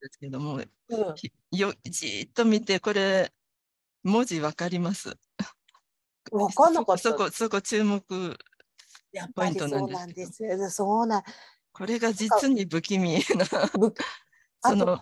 [0.00, 3.32] ですけども、はいはいうん、よじっと見てこれ
[4.02, 5.16] 文字わかります
[6.30, 7.02] わかんなかった。
[7.02, 8.02] そこ、そこ注目
[9.34, 10.70] ポイントなんです。
[10.70, 11.22] そうなん
[11.72, 13.46] これが実に不気味な。
[14.64, 15.00] その、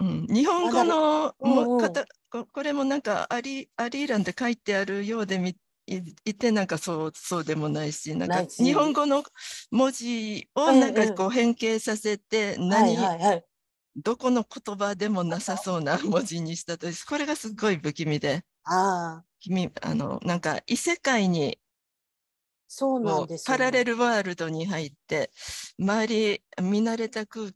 [0.00, 9.22] うん、日本語のも、うん、これもなんかアリアリーランで書いてあるようでみいてなんかそうそうでもないしなんか日本語の
[9.70, 13.44] 文字をなんかこう変形させて、何、はいはいはい、
[13.96, 18.44] どこの言葉でもなさそうな文字にしたとこれがすごい不気味で。
[18.64, 21.58] あ君あのなんか異世界に
[22.68, 25.30] そうなんです、ね、パラレルワールドに入って
[25.78, 27.50] 周り見慣れた空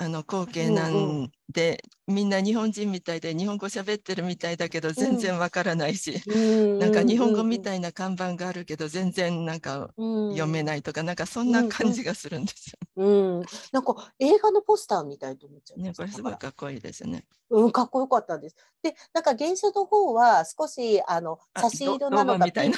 [0.00, 12.78] あの光景なんで、うんうん、みんな日本人みたいで日本語喋ってるみたいだけど全然わからないし、うん、なんか日本語みたいな看板があるけど全然なんか読めないとか、うん、なんかそんな感じがするんですよ。
[13.04, 15.80] うん、なんか映画のポスターみたいと思っちゃう。
[15.80, 17.24] ね、これすごいかっこいいですね。
[17.50, 18.56] うん、かっこよかったです。
[18.82, 22.72] で、なんか原書の方は少しあの差し色なのかピン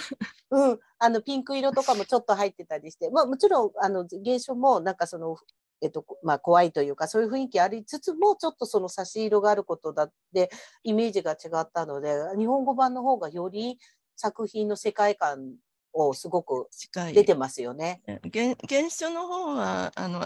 [0.52, 5.36] うん、あのピンク色とかもちょっと入ってたりして、まあもちろんあの原書もなんかその
[5.80, 10.50] えっとまあ、怖いというかそういう雰囲気ありつつもちょっとその差し色があることだって
[10.82, 13.78] イメージが違ったので日本語版の方がより
[14.16, 15.54] 作品の世界観
[15.92, 16.68] をすごく
[17.12, 18.02] 出てますよね。
[18.06, 20.20] 原原書の方はあの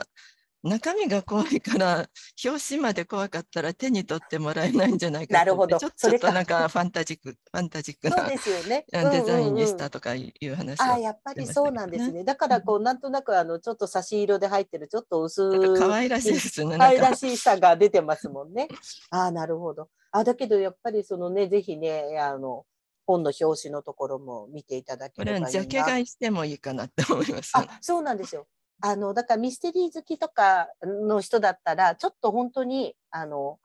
[0.65, 2.07] 中身が怖いから
[2.43, 5.79] 表紙まで怖かったら手に取ってもらえないんじゃないかなるほど。
[5.79, 12.25] ちょっとなんかファンタジックファンタジックなですよ、ね、 デザインにしたとかいう話、あやっぱりそうなんですね。
[12.25, 18.69] だからこうなんとなくあのちょっと差し色で入ってるちょっと薄い可愛らしいですね可愛らしさが出てますもんね。
[19.11, 19.91] あなるほど。
[20.13, 22.65] あだけどやっぱりそのねぜひねあの
[23.07, 25.47] 本の表紙のところも見ていただければいいな。
[25.49, 27.53] これはジャケ買いしてもいいかなって思います。
[27.55, 28.47] あ、そうなんですよ。
[28.87, 33.59] あのだからミステリー好きとかの人だったらちょっと本当にあの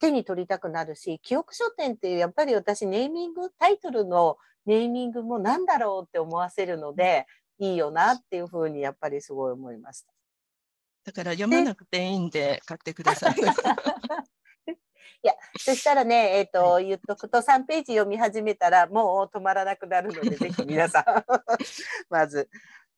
[0.00, 7.26] 手に取りたくなるし記憶書店っていうやっぱり私ネーミングタイトルのネーミングも何だろうって思わせるので
[7.58, 10.14] いいよなっていうふうにやっぱりすごい思いました。
[11.04, 13.34] だから読まなくていいんで買ってください。
[15.24, 21.04] いや、そしたらね、えっ、ー、と、言っとくと3ページ読み始めたらもう止まらなくなるので、ぜひ皆さん、
[22.08, 22.48] まず。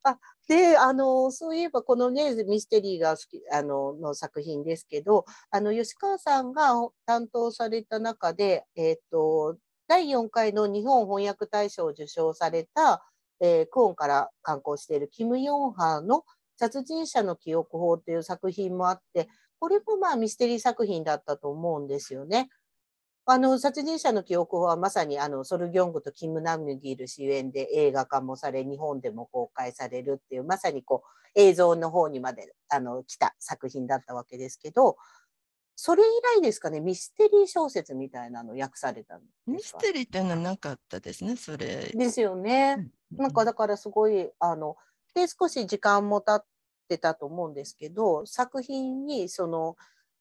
[0.07, 6.75] あ、で、あの、そういえばこのね、ミステリーが好き、あの、の作品ですけど、あの、吉川さんが
[7.07, 9.57] 担当された中で、えっ、ー、と、
[9.89, 13.05] 第4回の日本翻訳大賞を受賞された、
[13.41, 16.25] えー、クオンから刊行しているキム・ヨンハの
[16.57, 22.49] 殺人者の記憶法という作品もあって、これもまあミステリー作品だったと思うんですよね。
[23.29, 34.97] あの、殺人者の記憶法はまさにあの、ソルギョングとキム・ナムギル主演で映画化もされ、日本でも公開されるっていう、まさにこう、映像の方にまであの来た作品だったわけですけど、
[35.75, 36.07] それ以
[36.39, 41.91] 来ですかね、ミステリー小説みたいなの訳されたミステリーっていうのはなかったですね、それ。
[41.93, 42.89] ですよね。
[43.11, 44.77] なんかだからすごい、あの、
[45.15, 46.47] で、少し時間も経っ
[46.89, 49.77] てたと思うんですけど、作品にその、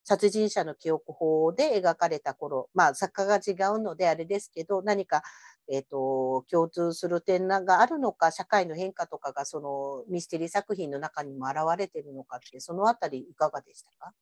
[0.05, 5.23] 殺人者の記憶法で描かれた頃、まあ作家が違うのであれですけど、何か、
[5.67, 14.13] えっ、ー、と、共通する点があるのか、社会の変化とかがそのミステリー作品の中にも現れているのかって、そのあたりいかがでしたか？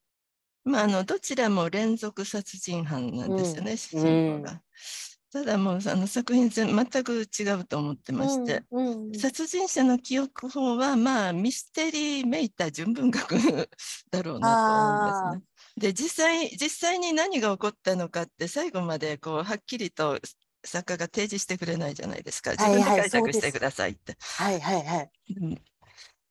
[0.64, 4.62] まあ、あのどちらも連続殺人犯なんですよね、うん、主人公が。
[5.34, 13.36] ただもうあの作品全く違うと思ってまして、うんうん、殺人者の記憶法はまあミステリーめいた純文学
[14.12, 15.44] だろうなと思いますね。
[15.78, 20.20] で実際実際に何が起こったのかって最後までこうはっきりと
[20.66, 24.16] 作家が提示してくれないじゃないですか自分で解釈してくださいって。
[24.20, 25.12] はいはいはい、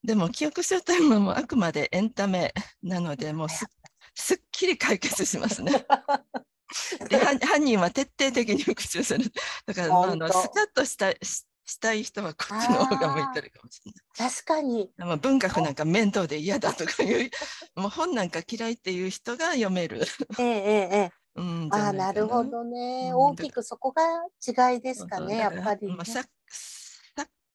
[0.05, 3.67] でも記憶書というのもあくまでエンタメなのでもうす
[4.15, 5.73] すっきり解決しますね。
[7.11, 9.31] で犯人は徹底的に復讐する。
[9.67, 11.45] だから、まあ、あのスカッとしたし
[11.81, 14.31] たい人はこっちの方が向いてるかもしれない。
[14.31, 14.91] 確かに。
[14.97, 17.31] まあ、文学なんか面倒で嫌だとかいう、
[17.81, 20.03] もう本なんか嫌いっていう人が読める。
[20.39, 21.13] ええええ。
[21.35, 24.03] うん、あなるほどね、うん、大きくそこが
[24.47, 26.29] 違いですかね、やっぱり、ね、まあ、作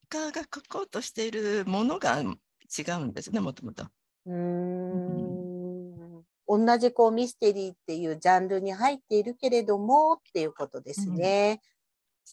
[0.08, 2.26] 家が書こうとしているものが違
[3.00, 3.86] うんですね、もともと。
[4.26, 6.24] うん。
[6.48, 11.60] 同じこうミステリーっていうジャンルに入っているけれどもっていうことですね。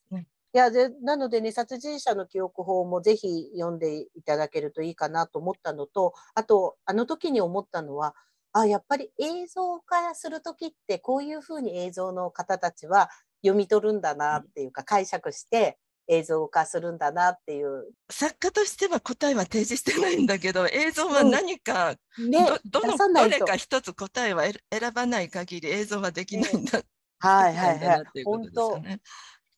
[0.09, 0.25] うん、い
[0.57, 8.15] やでなのでね殺人者の記憶法もぜひ読んでいただけるといいかなと思ったのとあとあの時に思ったのは
[8.53, 13.09] あやっぱり映像化する時ってこういうふうに映像の方たちは
[13.43, 17.91] 読み取るんだなっていうか解釈して映像化するんだなっていう。
[18.09, 26.85] 作家としては答えは提示してないんだけど映像は何か、うんね、どどのどれか一つ答えは選ばない限り映像はできないんだ、ね、
[27.19, 28.03] はいはいはい。
[28.23, 28.79] 本当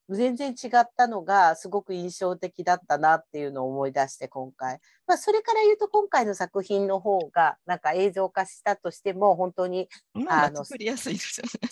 [0.10, 11.70] 全然違ったのがすごく印象的だったなっていうのを思い出して今回、まあ、それから言うと今回の作品の方がなんか映像化したとしても本当に、まあ、あの作りやすいですよね。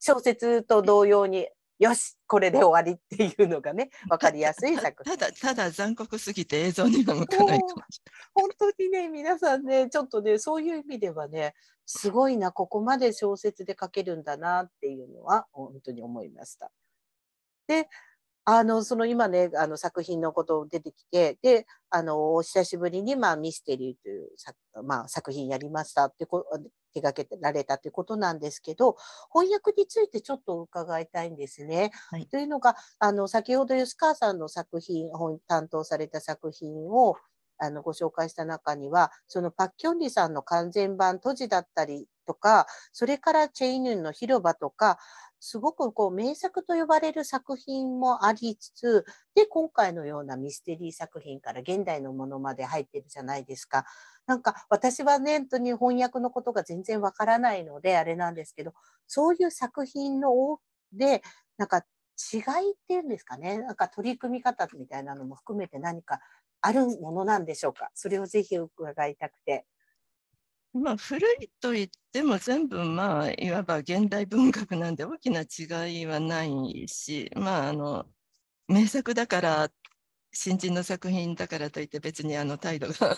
[0.00, 5.16] 小説と同様によしこれで終わりっていうのがね分かりやすい作品。
[5.16, 7.84] ただただ残酷すぎて映像には向かないかもしれない。
[8.34, 16.70] 本当にね皆さんねちょっとねそういう意味ではねすごいなここまで小説で書けるんだなっていうのは本当に思いました。
[17.66, 17.88] で
[18.48, 26.44] あのその今ねあの作品のこと出てきてであのお久しぶりに、まあ、ミステリーという作,、まあ、作品やりましたってこ
[26.94, 28.96] 手がけられたということなんですけど
[29.34, 31.90] 翻訳についてちょっと伺いたいんですね。
[32.10, 35.10] はい、というのがあの先ほど吉川さんの作品
[35.48, 37.16] 担当された作品を
[37.58, 44.98] あのご紹介した中にはそのパッキョンリさんの完全版「閉じ」だったりとかそれからチェイヌンの広場とか
[45.40, 53.84] すごくこう名作と呼ばれる作品もありつつで今回のようなミステリー作品から現代のものまで入ってるじゃないですか。
[54.26, 58.72] なんか私はね本当に翻訳のことが全然わからないのであれなんですけど
[59.06, 60.58] そういう作品の
[60.92, 61.22] で
[61.58, 61.84] なんか
[62.32, 62.40] 違い
[62.72, 66.18] っていうんですかねなんか取り組み方みたいなのも含めて何か
[66.60, 69.64] あるものなんでしょうかそれをぜひ伺いたくて。
[70.76, 78.06] まあ、古いと言っても全部まあいわば現代文学なんで大きな違いはないし、まあ、あの
[78.68, 79.68] 名作だから
[80.32, 83.16] 新人の作品だからといって別にあの態度が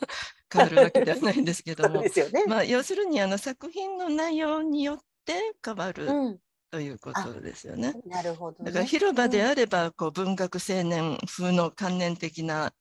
[0.53, 2.11] 変わるわけではないんですけどもね、
[2.47, 6.39] まあ、要するにあの作品の内容によって変わる、
[6.71, 7.95] ということですよね。
[8.07, 12.73] なるほど、ね、だから広場であればこう文学青年風の観念的な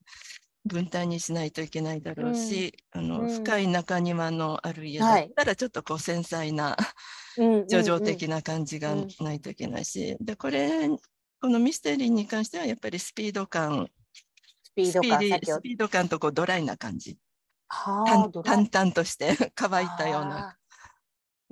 [0.68, 6.78] 分担にしないといけないだろうし、うん、あの、うん、深い中庭のある家だったらちょっとこう繊細な、は
[7.38, 10.90] い、叙情的な感じがないといけないし、でこれ
[11.40, 13.88] このミステリーに関してはやっぱりスピード感
[14.64, 17.18] スピード感スピード感とこうドライな感じ。
[17.70, 20.58] 淡々として乾いたような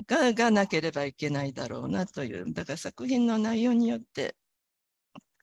[0.07, 2.53] ががなければいけないだろうなという。
[2.53, 4.35] だから作品の内容によって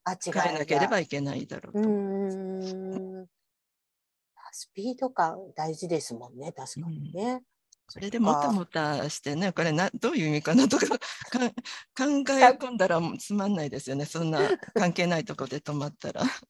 [0.06, 1.88] 変えなければいけないだろうと。
[1.88, 3.26] うん
[4.52, 7.32] スピード感大事ですもんね確かにね。
[7.32, 7.42] うん
[7.88, 10.86] それでもたもたしてね、これなどういう意味かなとか
[11.28, 12.08] 考え
[12.56, 14.40] 込んだらつまんないですよね、そんな
[14.72, 16.22] 関係ないとこで止まったら。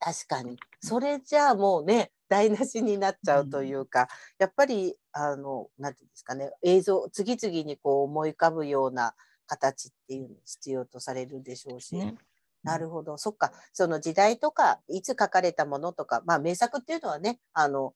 [0.00, 0.58] 確かに。
[0.80, 4.06] それじゃあもうね、台無しになっちゃうというか、うん、
[4.38, 9.14] やっぱり、あの、なんていうんですかね、映像、次々にこう思い浮かぶような
[9.46, 11.94] 形っていうの必要とされるでしょうし。
[11.94, 12.16] ね、
[12.62, 13.16] なるほど。
[13.16, 13.52] そっか。
[13.72, 17.94] その時代とか、いつ書かれたものとか、まあ名作っていうのはね、あの、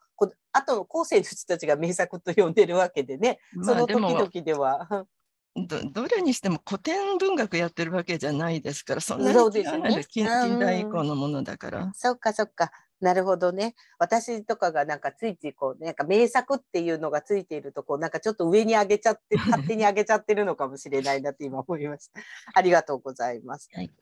[0.53, 5.07] あとの後世の人たちが名作と呼んでるわけでね、その時々では。
[5.57, 11.93] どどれにしても古典文学やってるわけじゃないですから、そんなに違わないです、近代以降のものだから。
[11.95, 12.73] そっかそっか。
[13.01, 13.75] なるほどね。
[13.99, 22.21] 私とかがなんかついついこう、なんか名作っていうのがついていると、こうなんかちょっと上に上げちゃって、勝手に上げちゃってるのかもしれないなって今思いました。
[22.55, 23.69] ありがとうございます。
[23.73, 23.93] はい。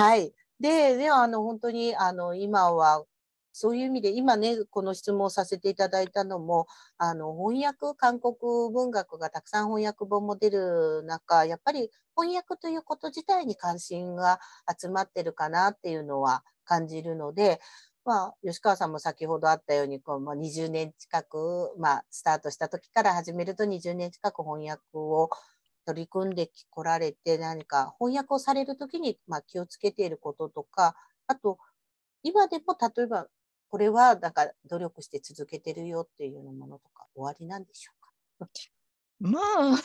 [0.00, 0.32] はい。
[0.58, 3.04] で、ではあの本当にあの今は
[3.52, 8.34] そういう意味で今ねこの質問をさせていただいたのもあの翻訳韓国
[8.72, 14.40] 文学がたくさん翻訳本も出る中やっぱり翻訳ということ自体に関心が
[14.80, 17.60] 集まってるかなっていうのは感じるので
[18.06, 25.28] まあ、吉川さんも先ほどあったようにこう、まあ、20年近く、まあ、スタートした時から始めると20年近く翻訳を
[25.86, 30.94] 取り組んでこられて何か翻訳をされる時に、まあ、気をつけていることとか
[31.26, 31.58] あと
[32.22, 33.26] 今でも例えば
[33.68, 37.92] これはなんか努力して続けてるよっていうものとか終わりなんでしょ
[38.40, 38.50] うか？
[39.20, 39.76] まあ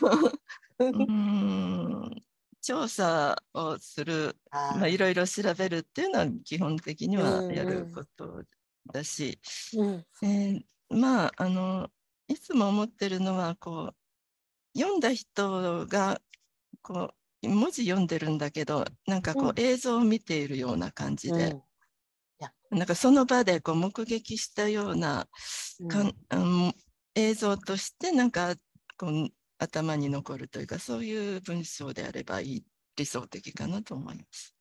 [0.80, 2.22] うん
[2.62, 8.44] 調査をするまあ、いろいろ調べるっていうのは基本的にはやること
[8.92, 9.40] だし、
[9.76, 11.90] うんうん、えー、まああの
[12.28, 13.96] いつも思ってるのはこう
[14.78, 16.20] 読んだ人が
[16.82, 17.14] こ
[17.44, 21.56] う文字読んでるんだけどなんかこう、映像を見ているような感じで、
[22.72, 25.28] なんかその場でこう目撃したような
[25.88, 26.74] かん、うん、
[27.16, 28.56] 映像としてなんか
[28.98, 32.66] こう頭に残るというかそういう文章であればいい
[32.98, 34.56] 理想的かなと思います。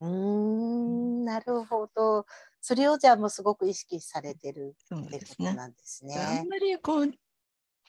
[0.00, 2.24] うんなるほど。
[2.62, 6.12] それをじゃあもうすごく意識されてるってことなんですね。
[6.14, 7.10] すねあんまりこう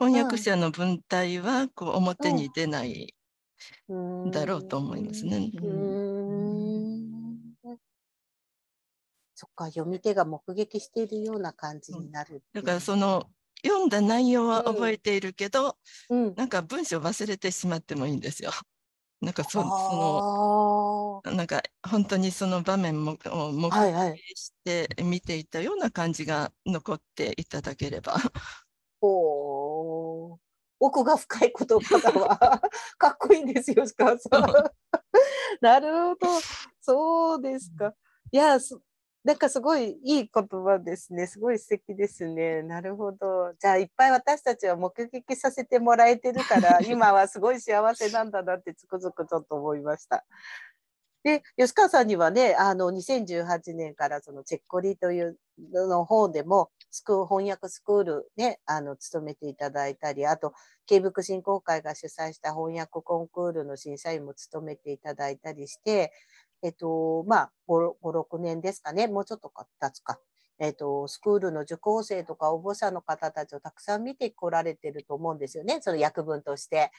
[0.01, 3.13] 翻訳者の文体はこう表に出ない
[4.31, 5.51] だろうと思いますね。
[5.61, 6.71] うん
[9.35, 12.43] そっか、読み手が目撃しているような感じになる。
[12.51, 13.29] だからその
[13.63, 15.77] 読んだ内容は覚えているけど、
[16.09, 18.51] うん、なんか文章忘れてしまってもいいんですよ。
[19.21, 28.15] なんかそそのなんか本当にその場面もを目撃して見ていたような感じが残っていただければ。
[29.01, 30.37] お
[30.79, 32.37] 奥が深い言葉だわ。
[32.97, 34.41] かっこいいんですよ、スカさん。
[35.61, 36.27] なるほど。
[36.81, 37.93] そうですか。
[38.31, 38.57] いや、
[39.23, 41.27] なんかすごいいい言葉ですね。
[41.27, 42.63] すごい素敵ですね。
[42.63, 43.53] なるほど。
[43.59, 50.25] じゃあいっぱい私たちは目撃させてもらえてるから、 今はすごい幸せなんだなってつくづくちょっと思いました。
[51.23, 60.53] で、吉川さんにはね、あの、2018年からそのチェッコリというの方でも、スクール、翻訳スクールね、あの、務めていただいたり、あと、
[60.85, 66.11] 慶福振興会が主催した翻訳コンクールの審査員も務めていただいたりして、
[66.63, 70.19] えっと、まあ、5、6年ですかね、もうちょっと経つか。
[70.59, 76.91] えっと、スクールの受講生とか応募者の方たちをたくさん見てこられてると思うんですよね、その役分として。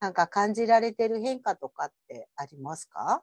[0.00, 3.22] なんか感じられてる変化とかってありますか？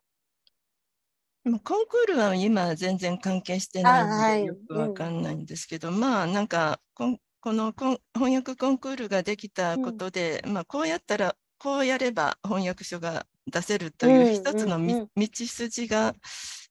[1.63, 7.17] コンクールは今全然関係してないのでよくわかんないんですけど、はいうん、まあなんかこ
[7.53, 7.73] の
[8.13, 14.79] 翻訳コンクールができたことで、うん、まあこうやったらこうやれば翻訳書が出せるという一つの
[15.15, 16.13] 道筋が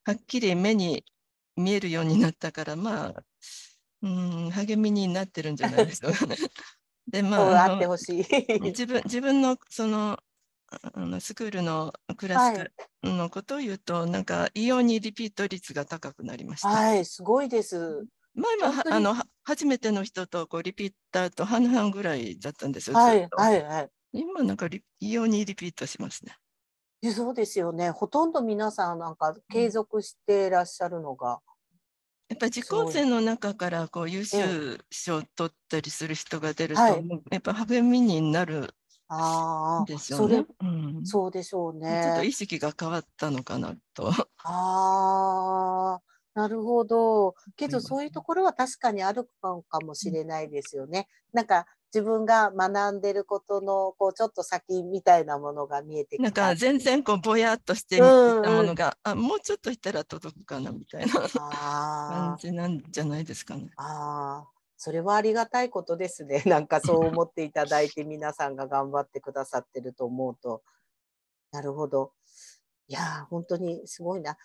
[0.05, 1.05] はっきり目に
[1.57, 3.22] 見えるようになったからまあ
[4.03, 6.37] うん励みになってるんじゃないですかね。
[7.09, 10.18] でまあ 自分自分のその
[10.69, 12.73] あのスクールのクラス
[13.05, 16.69] のことを言うと、はい、なんか異様にリピート率が高くなりました。
[16.69, 18.07] はい、すごいです。
[18.35, 19.14] 前はあの
[19.45, 22.97] 初めての人とこうリピーターと半々ぐらいだったんですよ。
[22.97, 23.91] はいはいはい。
[24.12, 24.69] 今なんか
[25.01, 26.37] 異様にリピートしますね。
[27.12, 27.91] そうですよね。
[27.91, 31.41] ほとんど皆さんなんか継続してらっしゃるのが。
[32.29, 38.75] やっぱり受講生の中からこう優秀賞を取ったりする人が出ると、はい、やっぱ励みになる
[39.87, 40.37] でしょうね。
[40.37, 42.03] そうん、そうでしょうね。
[42.05, 44.11] ちょっと意識が変わったのかなと。
[44.45, 46.01] ああ、
[46.35, 47.35] なるほど。
[47.57, 51.09] けどそういうところは確かにあるかもしれないですよね。
[51.33, 63.71] なんか自分が学んでることのこうちょっと先みたいなものが見えてきたなんか全然こうぼやっとして見たものが、うんうん、あもうちょっといったら届くかなみたいな 感じなんじゃないですかね。
[63.77, 64.45] あ
[64.77, 66.43] それはありがたいことですね。
[66.47, 70.62] なんかそう思っていただいて皆さんが頑張ってくださってると思うと。
[71.53, 72.12] なるほど。
[72.89, 74.37] いや本当にすごいな。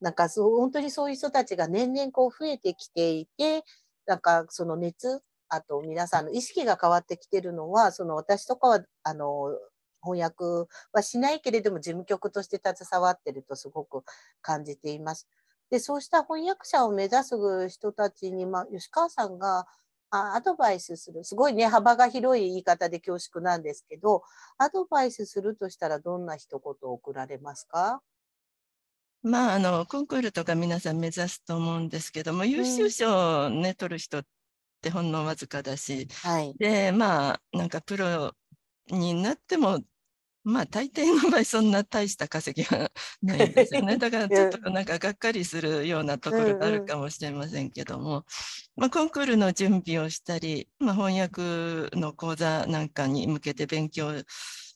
[0.00, 3.64] なんかそう本当にそういう人たちが年々こう増えてきていて
[4.06, 9.56] なんかその熱あと皆さんの意識が変わってきてるのはその私とかはあの
[10.02, 10.44] 翻訳
[10.92, 14.04] はしないけれども事務局として携わってるとすごく
[14.42, 15.26] 感じています。
[15.74, 19.66] でそうした翻訳者を目指す人たちに、まあ、吉川さんが
[20.08, 24.22] あアドバイスするすごいね幅が広い言い方で恐縮なんですけど
[24.56, 28.00] アドバイスするとしたらどんな一言を送られますか？
[29.24, 34.22] まあ、あのコンクールとか皆さん目指すと思うんですけども、優秀賞をね、取る人っ
[34.80, 38.30] てほんのわずかだし、はい、でまあなんかプロ
[38.92, 39.80] になっても
[40.44, 42.90] まあ大抵の場合そんな大した稼ぎは
[43.22, 43.96] ないんですよね。
[43.96, 48.24] だからちょっとなんかがっかりするようなところがあるかもしれませんけども、
[48.76, 54.12] まあ、コンクールの準備をしたり、まあ、翻訳の講座なんかに向けて勉強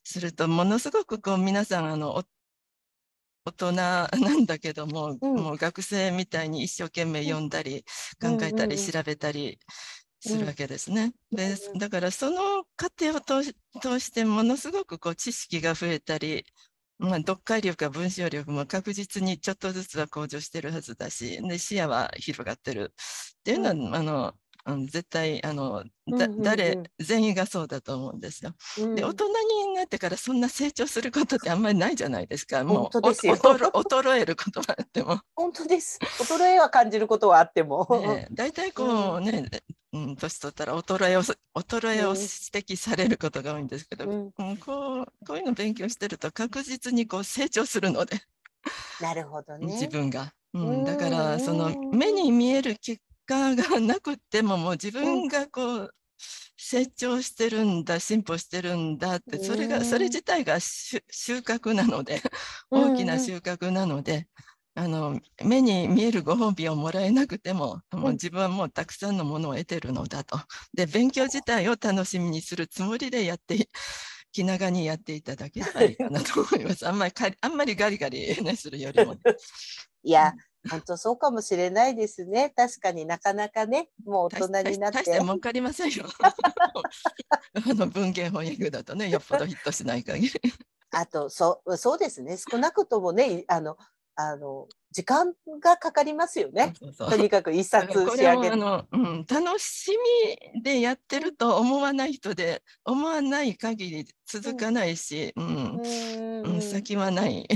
[0.05, 2.25] するとものすごくこう皆さんあの
[3.45, 7.85] 大人なんだけども、うん、もう学生みたいに一生懸命読んだり、
[8.21, 9.59] 考えたり調べたり
[10.21, 11.13] するわけですね。
[11.31, 16.45] でだからその過程を通してものすごくこう知識が増えたり、
[16.99, 22.93] まあ、読解力や文章力も確実にちょっとずつは向上してるはずだしで視野は広がってる。
[23.41, 24.35] っていうのは、うん、あの
[24.69, 28.53] うん、絶対あの、だ誰全員がそうだと思うんですよ。
[28.79, 29.29] うん、で大人
[29.67, 32.65] になってからそんな成長することってあんまりないじゃないですか。
[32.65, 35.21] もう 衰えることはあっても。
[35.35, 35.99] 本当です。
[36.03, 37.87] 衰えは感じることはあっても。
[38.31, 39.49] 大体、ね、こうね、
[39.93, 48.21] うん、年取ったら衰えを衰えを指摘されることが多いんですけど、うん、こうこういうの勉強してると確実にこう成長するので。
[49.01, 49.67] なるほどね。
[49.67, 50.33] 自分が。
[50.55, 55.95] うん、だからその目に見える結果がなくてももう自分がこう
[56.57, 60.99] 成長してるんだ進歩してるんだってそれがそれ自体が収
[61.39, 62.21] 穫なので
[62.71, 64.27] 大きな収穫なので。
[64.75, 70.39] あの目に見えるご褒美をもらえなくてももう自分はもうたくさんのものを得てるのだと。
[70.73, 73.69] で勉強自体を楽しみにするつもりでやって
[74.31, 76.87] 気長にやっていただけたらいいかなと思います。
[76.87, 79.21] あんまりあんまりガリガリ、ね、するよりも、ね、
[80.05, 80.33] いや、
[80.69, 82.53] 本当そうかもしれないですね。
[82.57, 84.99] 確かになかなかね、もう大人になって。
[84.99, 86.05] 大して儲かりませんよ。
[87.55, 90.41] あの文芸翻訳だとね、よっぽどヒットしない限り。
[90.91, 92.37] あと、そう、そうですね。
[92.37, 93.77] 少なくともね、あの、
[94.15, 96.73] あの時間がかかりますよね。
[96.79, 99.93] そうそうとにかく一冊仕上げあの、うん、楽し
[100.55, 105.81] みでやってると思わない人で思わない限り続かないし、うん、
[106.45, 107.47] うん、先はない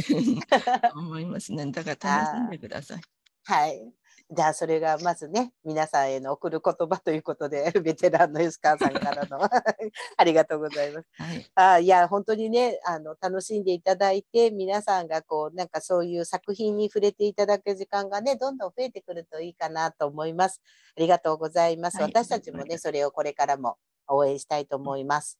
[0.95, 1.66] 思いますね。
[1.70, 3.01] だから楽しんでください。
[3.45, 3.93] はい。
[4.35, 9.39] じゃあそれがまずね皆さんへの送る言葉ということで ベテランの吉川さんからの
[10.16, 11.09] ありがとうございます。
[11.18, 20.62] はい、あいや本当にねあの楽しんでいただいて皆さんがこうなんかそういう作品に触れていただく時間がねどんどん増えてくるといいかなと思います。
[20.97, 21.99] ありがとうございます。
[21.99, 23.76] はい、私たちもねそれをこれからも
[24.09, 25.39] 応援したいと思います。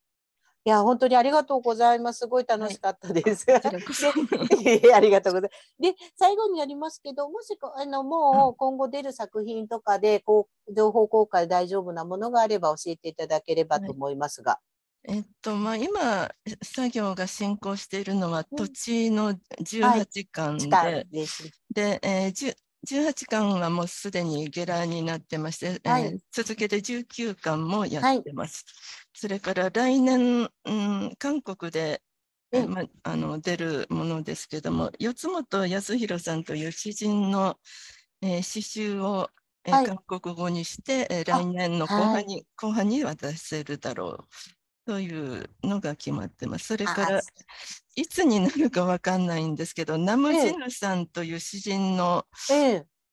[0.65, 2.21] いや、本当にありがとうございます。
[2.21, 3.51] すごい楽しかったです。
[3.51, 5.83] はい、ありがとうございます。
[5.83, 14.61] で、最後になりますけど、もしあのもう今後出る作品とかで、こう情報公開大丈夫なものがあれば教えていただければと思いますが。
[15.05, 16.31] はい、えっとまあ、今、
[16.63, 21.07] 作業が進行しているのは土地の18巻で、はい、
[21.75, 22.57] で、えー、
[22.89, 28.65] 18巻はもうすでにゲラになってまして、はい、えー、続けて19巻もやってます。
[28.67, 32.03] はい、それから来年、うん、韓国で、
[32.53, 37.57] うん、ま、あの出るものですけども、四本康弘さんという詩人の、
[38.21, 39.31] えー、詩集を、
[39.65, 44.25] えー、はい、韓国語にして、えー、来年の後半に,、後半に渡せるだろう。
[44.85, 46.67] というのが決まってます。
[46.67, 47.21] それから
[47.95, 52.27] いつになるかわかんないんですけど、ナムジヌさんという詩人の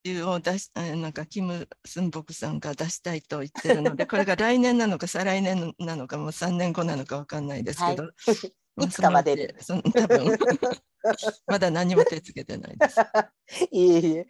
[0.04, 8.10] 詩を出し、なんかキム・スンボクさんが出したいと言ってるので、 これが来年なのか再来年なのかもう3年後なのかわかんないですけど、は
[8.82, 9.56] い、いつかまでで。
[9.60, 10.38] そ多分
[11.46, 13.00] まだ何も手つけてないです。
[13.70, 14.26] いえいえ、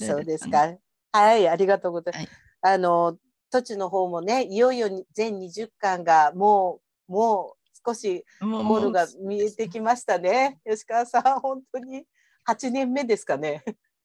[0.00, 0.76] そうですか。
[1.12, 2.26] はい、ありがとうございます。
[2.62, 3.16] はい、あの
[3.54, 10.58] 土地の方もねいよいよ全20巻がもうもう少しゴールが見えてきましたね。
[10.68, 12.04] 吉川さん本当に
[12.48, 13.62] 8年目ですかね。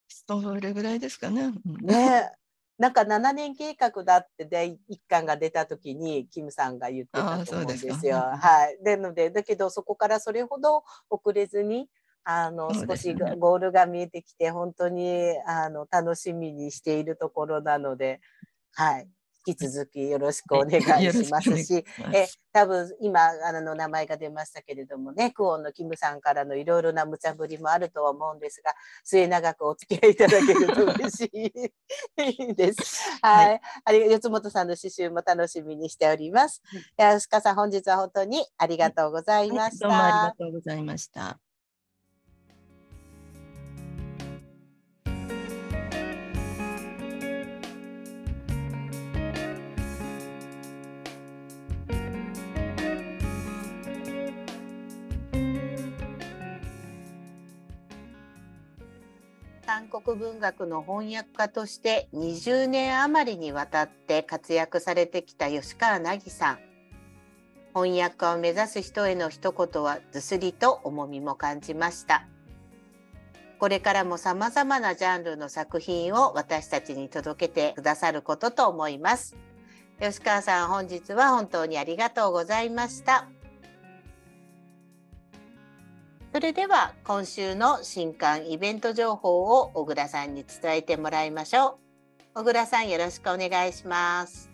[0.08, 1.52] それぐらいですかね。
[1.82, 2.32] ね。
[2.78, 8.18] なんか7年計画だって第一巻が出た時にキムさんが言ってたと思うんですよ。
[8.18, 11.90] はい、なのでだけどそこからそれほど遅れずに
[12.24, 18.22] あの、少しゴールが見えてきて本当にあの楽しみにしているところなので、
[18.74, 19.10] はい、
[19.50, 21.84] 引き続きよろしくお願いしますし、
[22.14, 28.74] え多分今あの名前が出ましたけれどもねクオンのキムさんからのいろいろな無茶ぶりもあるとは思うんですが
[29.04, 33.10] 末永くお付き合いいただけると嬉しいです。
[33.22, 36.62] はい、はい、あり四本さんの刺繍も楽しみにしております。
[36.98, 39.88] 吉川さん本日は本当にありがとうございました。
[39.88, 41.40] はい、どうもありがとうございました。
[59.70, 66.60] 韓国文学の翻訳家として20年余りにわたって活躍されてきた吉川凪さん。
[67.76, 72.26] 翻訳家を目指す人への一言はずすりと重みも感じました。
[73.60, 79.36] これからも様々なジャンルの作品を私たちに届けてくださることと思います。
[80.02, 83.28] 吉川さん本日は本当にありがとうございました。
[86.32, 91.80] それでは今週の新刊イベント情報を小倉さんに伝えてもらいましょ
[92.36, 92.40] う。
[92.40, 94.52] 小倉さんよろしくお願いします。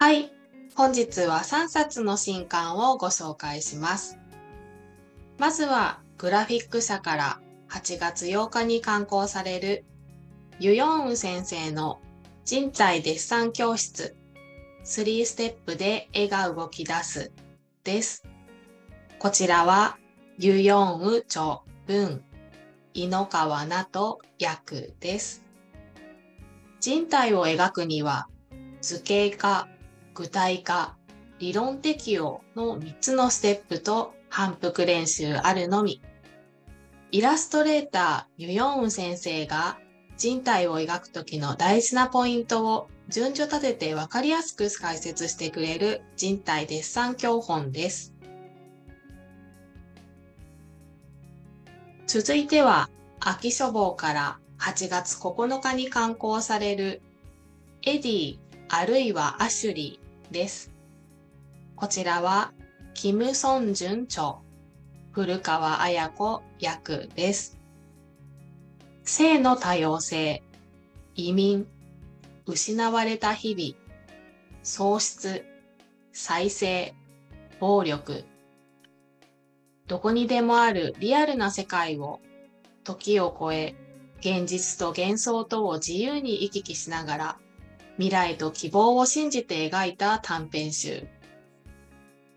[0.00, 0.32] はい、
[0.74, 4.18] 本日は3冊の新刊をご紹介します。
[5.38, 9.84] まずはグラフィック社から8月8日に刊行される
[10.58, 12.00] ユヨンウ先生の
[12.44, 14.16] 人体デッサン教室
[14.84, 17.30] 3ステップで絵が動き出す
[17.84, 18.24] です。
[19.20, 19.96] こちらは
[20.42, 22.24] ユヨンウチョ文、
[22.94, 25.44] 井の川なと訳です。
[26.80, 28.26] 人体を描くには
[28.80, 29.68] 図形化、
[30.14, 30.96] 具体化、
[31.40, 36.00] 理論適用の3つのステップと反復練習あるのみ。
[37.10, 39.76] イラストレーターユヨンウ先生が
[40.16, 48.14] 人体を描く時の大事なポイントを順序立てて分かりやすく解説してくれる人体デッサン教本です。
[52.12, 52.90] 続いては、
[53.20, 57.02] 秋書房から8月9日に刊行される
[57.82, 58.38] エディ
[58.68, 60.72] あるいはアシュリーです。
[61.76, 62.52] こちらは、
[62.94, 64.38] キム・ソンジュン著、
[65.12, 67.60] 古川綾子役です。
[69.04, 70.42] 性の多様性、
[71.14, 71.68] 移民、
[72.44, 73.94] 失われた日々、
[74.64, 75.44] 喪失、
[76.12, 76.92] 再生、
[77.60, 78.24] 暴力、
[79.90, 82.20] どこにでもあるリアルな世界を
[82.84, 83.74] 時を超え
[84.20, 87.38] 現実と幻想とを自由に行き来しながら
[87.96, 91.08] 未来と希望を信じて描いた短編集。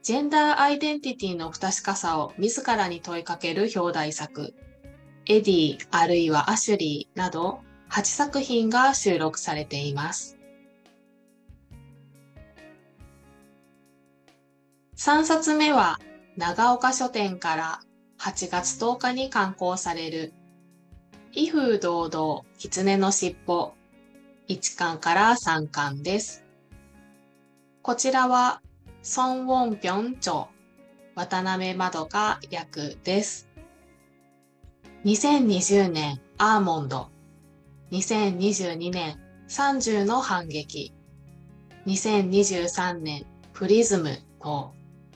[0.01, 4.55] ジェンダーアイデンティティの不確かさを自らに問いかける表題作、
[5.27, 7.59] エディあるいはアシュリーなど
[7.91, 10.39] 8作品が収録されています。
[14.97, 15.99] 3冊目は
[16.35, 17.79] 長岡書店から
[18.19, 20.33] 8月10日に刊行される
[21.31, 23.73] 威風堂々狐のしっぽ
[24.49, 26.43] 1巻から3巻です。
[27.83, 28.61] こちらは
[29.15, 30.47] 孫ウォンピョン著
[31.13, 33.47] 渡辺まどか役です。
[35.05, 37.09] 2020年アーモンド
[37.91, 39.19] 2022年
[39.49, 40.95] 30の反撃
[41.85, 44.73] 2023年プリズムと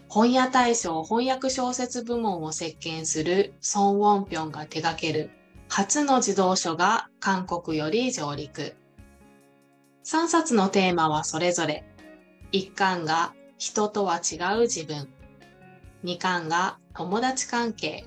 [0.10, 5.32] 本屋大賞翻訳小説部門を席巻するソン・ウォンピョンが手掛ける
[5.68, 8.76] 初の児童書が韓国より上陸。
[10.06, 11.84] 3冊のテーマはそれぞれ。
[12.54, 15.10] 1巻が人とは違う自分。
[16.06, 18.06] 2巻が友達関係。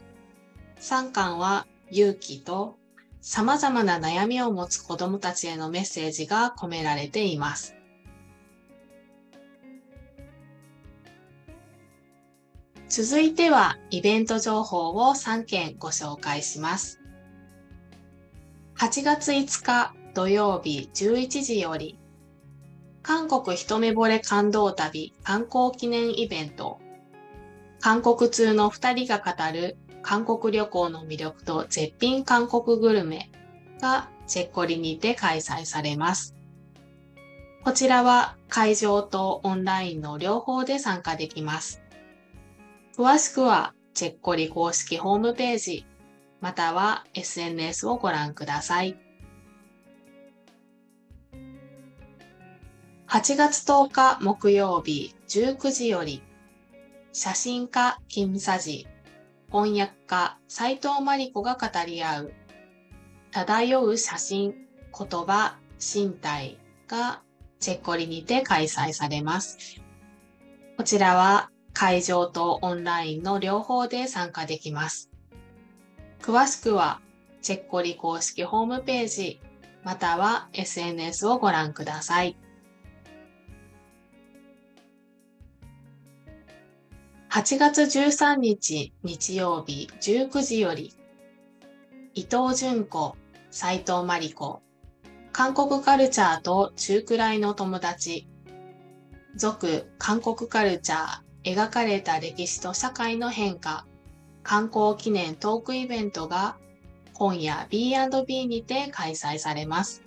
[0.80, 2.78] 3巻は勇気と
[3.20, 7.76] 様々な悩みを持つ子供たちへのメッセージが込められています。
[12.90, 17.00] 続いてはイベント情報を3件ご紹介します。
[18.76, 22.00] 8月5日土曜日11時より
[23.00, 26.80] 韓国一目惚れ感動旅観光記念イベント
[27.78, 33.30] 韓国通の2人が語る韓国旅行の魅力と絶品韓国グルメ
[33.80, 36.34] がチェッコリにて開催されます。
[37.62, 41.79] こちらは会場とオンラインの両方で参加できます。
[43.00, 45.86] 詳しくは、チェッコリ公式ホームページ、
[46.42, 48.94] または SNS をご覧ください。
[53.08, 56.22] 8月10日木曜日19時より、
[57.14, 58.86] 写真家金佐治、
[59.50, 62.32] 翻訳家斉藤真理子が語り合う、
[63.30, 67.22] 漂う写真、言葉、身体が
[67.60, 69.80] チェッコリにて開催されます。
[70.76, 75.10] こちらは会場とオンラインの両方で参加できます。
[76.20, 77.00] 詳しくは
[77.42, 79.40] チェッコリ公式ホームページ
[79.82, 82.36] または SNS をご覧ください。
[87.30, 90.92] 8月13日日曜日19時より
[92.12, 93.16] 伊藤淳子、
[93.52, 94.62] 斉藤真理子、
[95.32, 98.26] 韓国カルチャーと中くらいの友達、
[99.36, 103.86] 続韓国カルチャー、描かれた歴史と社会の変化、
[104.42, 106.56] 観光記念トークイベントが
[107.14, 110.02] 今夜 B&B にて開催されます。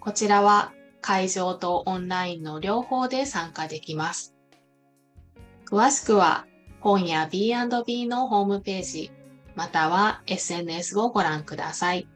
[0.00, 4.34] こちらは会場とオンラインの両方で参加できます。
[5.70, 6.46] 詳しくは
[6.80, 9.12] 今夜 B&B のホームページ、
[9.54, 12.08] または SNS をご覧ください。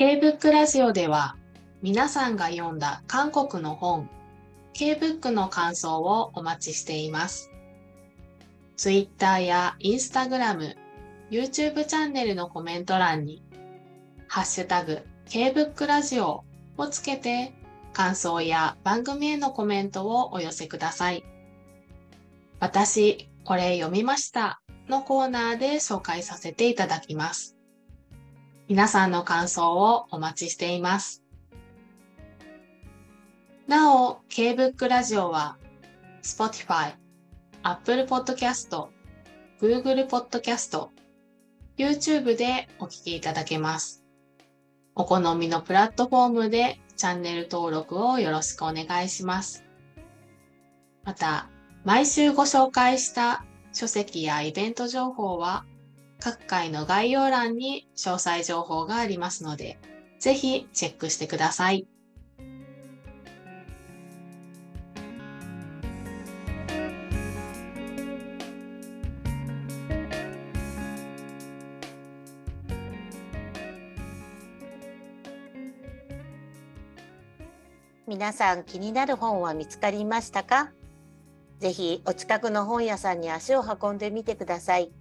[0.00, 1.36] K-BOOK ラジオでは
[1.82, 4.08] 皆さんが読んだ韓国の本
[4.72, 7.50] K-BOOK の感想をお待ちしています。
[8.78, 10.74] Twitter や Instagram、
[11.30, 13.42] YouTube チャンネルのコメント欄に
[14.26, 16.44] ハッシュタグ K-BOOK ラジオ
[16.78, 17.52] をつけて
[17.92, 21.24] 感想や番組へのコメントをお寄せください。
[22.58, 27.59] 私、これ読みましたのコーナーで紹介させていただきます。
[28.70, 31.24] 皆さんの感想をお待ちしています。
[33.66, 35.58] なお、K-BOOK ラジオは
[36.22, 36.92] Spotify、
[37.64, 38.86] Apple Podcast、
[39.60, 40.86] Google Podcast、
[41.76, 44.04] YouTube でお聞きいただけます。
[44.94, 49.64] お好みのプラットフォームでチャンネル登録をよろしくお願いします。
[51.02, 51.48] また、
[51.82, 55.64] 毎週ご紹介した書籍やイベント情報は
[56.22, 59.78] 各回の概要欄に詳細情報がありますので、
[60.18, 61.86] ぜひチェックしてください。
[78.06, 80.72] 皆さん気になる本は見つかりましたか？
[81.60, 84.92] ぜひお近くの本屋さんに足を運んでみてください。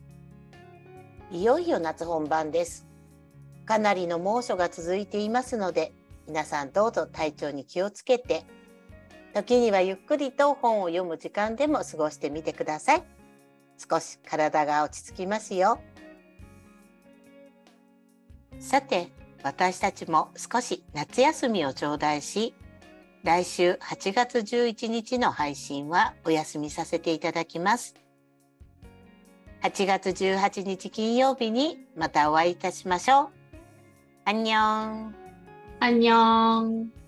[1.32, 2.88] いよいよ夏本番です。
[3.65, 5.93] かなりの猛暑が続いていますので、
[6.27, 8.45] 皆さんどうぞ体調に気をつけて、
[9.36, 13.03] 時にはゆっくりと本を読む時間でも過ごしてみてください。
[13.77, 15.80] 少し体が落ち着きますよ。
[18.59, 19.09] さて、
[19.43, 22.55] 私たちも少し夏休みを頂戴し、
[23.23, 27.93] 来週8月11日の配信はお休みさせていただきます。
[29.62, 33.30] 8月18日金曜日にまたお会いいたしましょう。
[34.26, 35.16] アンニョン。
[35.82, 36.99] アンニョン。